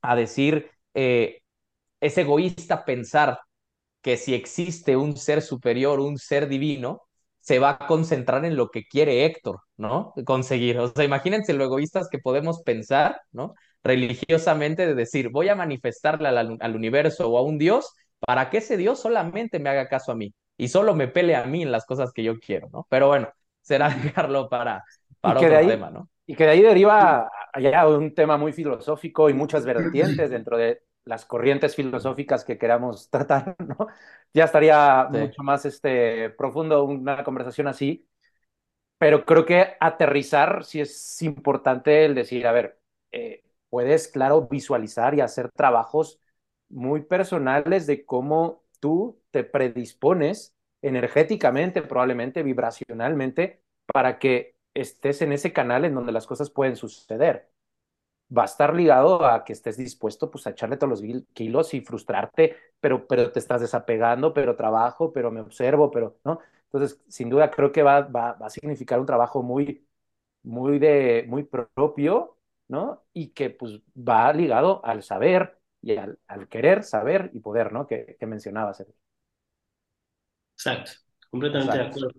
[0.00, 1.42] a decir, eh,
[2.00, 3.38] es egoísta pensar
[4.02, 7.02] que si existe un ser superior, un ser divino,
[7.40, 10.12] se va a concentrar en lo que quiere Héctor, ¿no?
[10.26, 10.78] Conseguir.
[10.78, 13.54] O sea, imagínense lo egoístas que podemos pensar, ¿no?
[13.82, 18.58] Religiosamente de decir, voy a manifestarle al, al universo o a un Dios para que
[18.58, 21.72] ese Dios solamente me haga caso a mí y solo me pele a mí en
[21.72, 22.86] las cosas que yo quiero, ¿no?
[22.90, 23.28] Pero bueno,
[23.62, 24.84] será dejarlo para,
[25.20, 26.10] para otro tema, ¿no?
[26.26, 30.80] Y que de ahí deriva allá un tema muy filosófico y muchas vertientes dentro de
[31.08, 33.88] las corrientes filosóficas que queramos tratar, ¿no?
[34.34, 38.06] Ya estaría mucho más este, profundo una conversación así,
[38.98, 42.80] pero creo que aterrizar sí es importante el decir, a ver,
[43.12, 46.20] eh, puedes, claro, visualizar y hacer trabajos
[46.68, 55.52] muy personales de cómo tú te predispones energéticamente, probablemente vibracionalmente, para que estés en ese
[55.52, 57.47] canal en donde las cosas pueden suceder.
[58.36, 61.80] Va a estar ligado a que estés dispuesto pues, a echarle todos los kilos y
[61.80, 66.38] frustrarte, pero, pero te estás desapegando, pero trabajo, pero me observo, pero, ¿no?
[66.64, 69.86] Entonces, sin duda, creo que va, va, va a significar un trabajo muy,
[70.42, 73.04] muy, de, muy propio, ¿no?
[73.12, 77.86] Y que pues va ligado al saber y al, al querer, saber y poder, ¿no?
[77.86, 78.84] Que, que mencionabas.
[80.54, 80.92] Exacto,
[81.30, 82.10] completamente de acuerdo.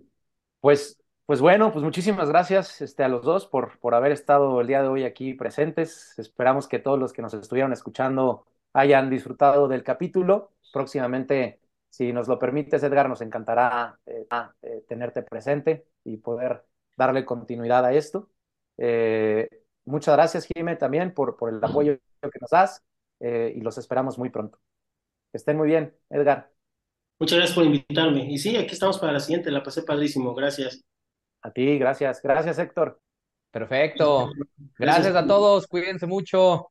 [0.60, 0.99] Pues
[1.30, 4.82] pues bueno, pues muchísimas gracias este, a los dos por, por haber estado el día
[4.82, 6.18] de hoy aquí presentes.
[6.18, 10.50] Esperamos que todos los que nos estuvieron escuchando hayan disfrutado del capítulo.
[10.72, 14.26] Próximamente, si nos lo permites, Edgar, nos encantará eh,
[14.62, 16.64] eh, tenerte presente y poder
[16.96, 18.28] darle continuidad a esto.
[18.76, 19.48] Eh,
[19.84, 22.82] muchas gracias, Jimé, también por, por el apoyo que nos das
[23.20, 24.58] y los esperamos muy pronto.
[25.30, 26.50] Que estén muy bien, Edgar.
[27.20, 28.28] Muchas gracias por invitarme.
[28.28, 29.52] Y sí, aquí estamos para la siguiente.
[29.52, 30.34] La pasé padrísimo.
[30.34, 30.82] Gracias.
[31.42, 32.20] A ti, gracias.
[32.22, 33.00] Gracias, Héctor.
[33.50, 34.30] Perfecto.
[34.78, 35.66] Gracias a todos.
[35.66, 36.70] Cuídense mucho.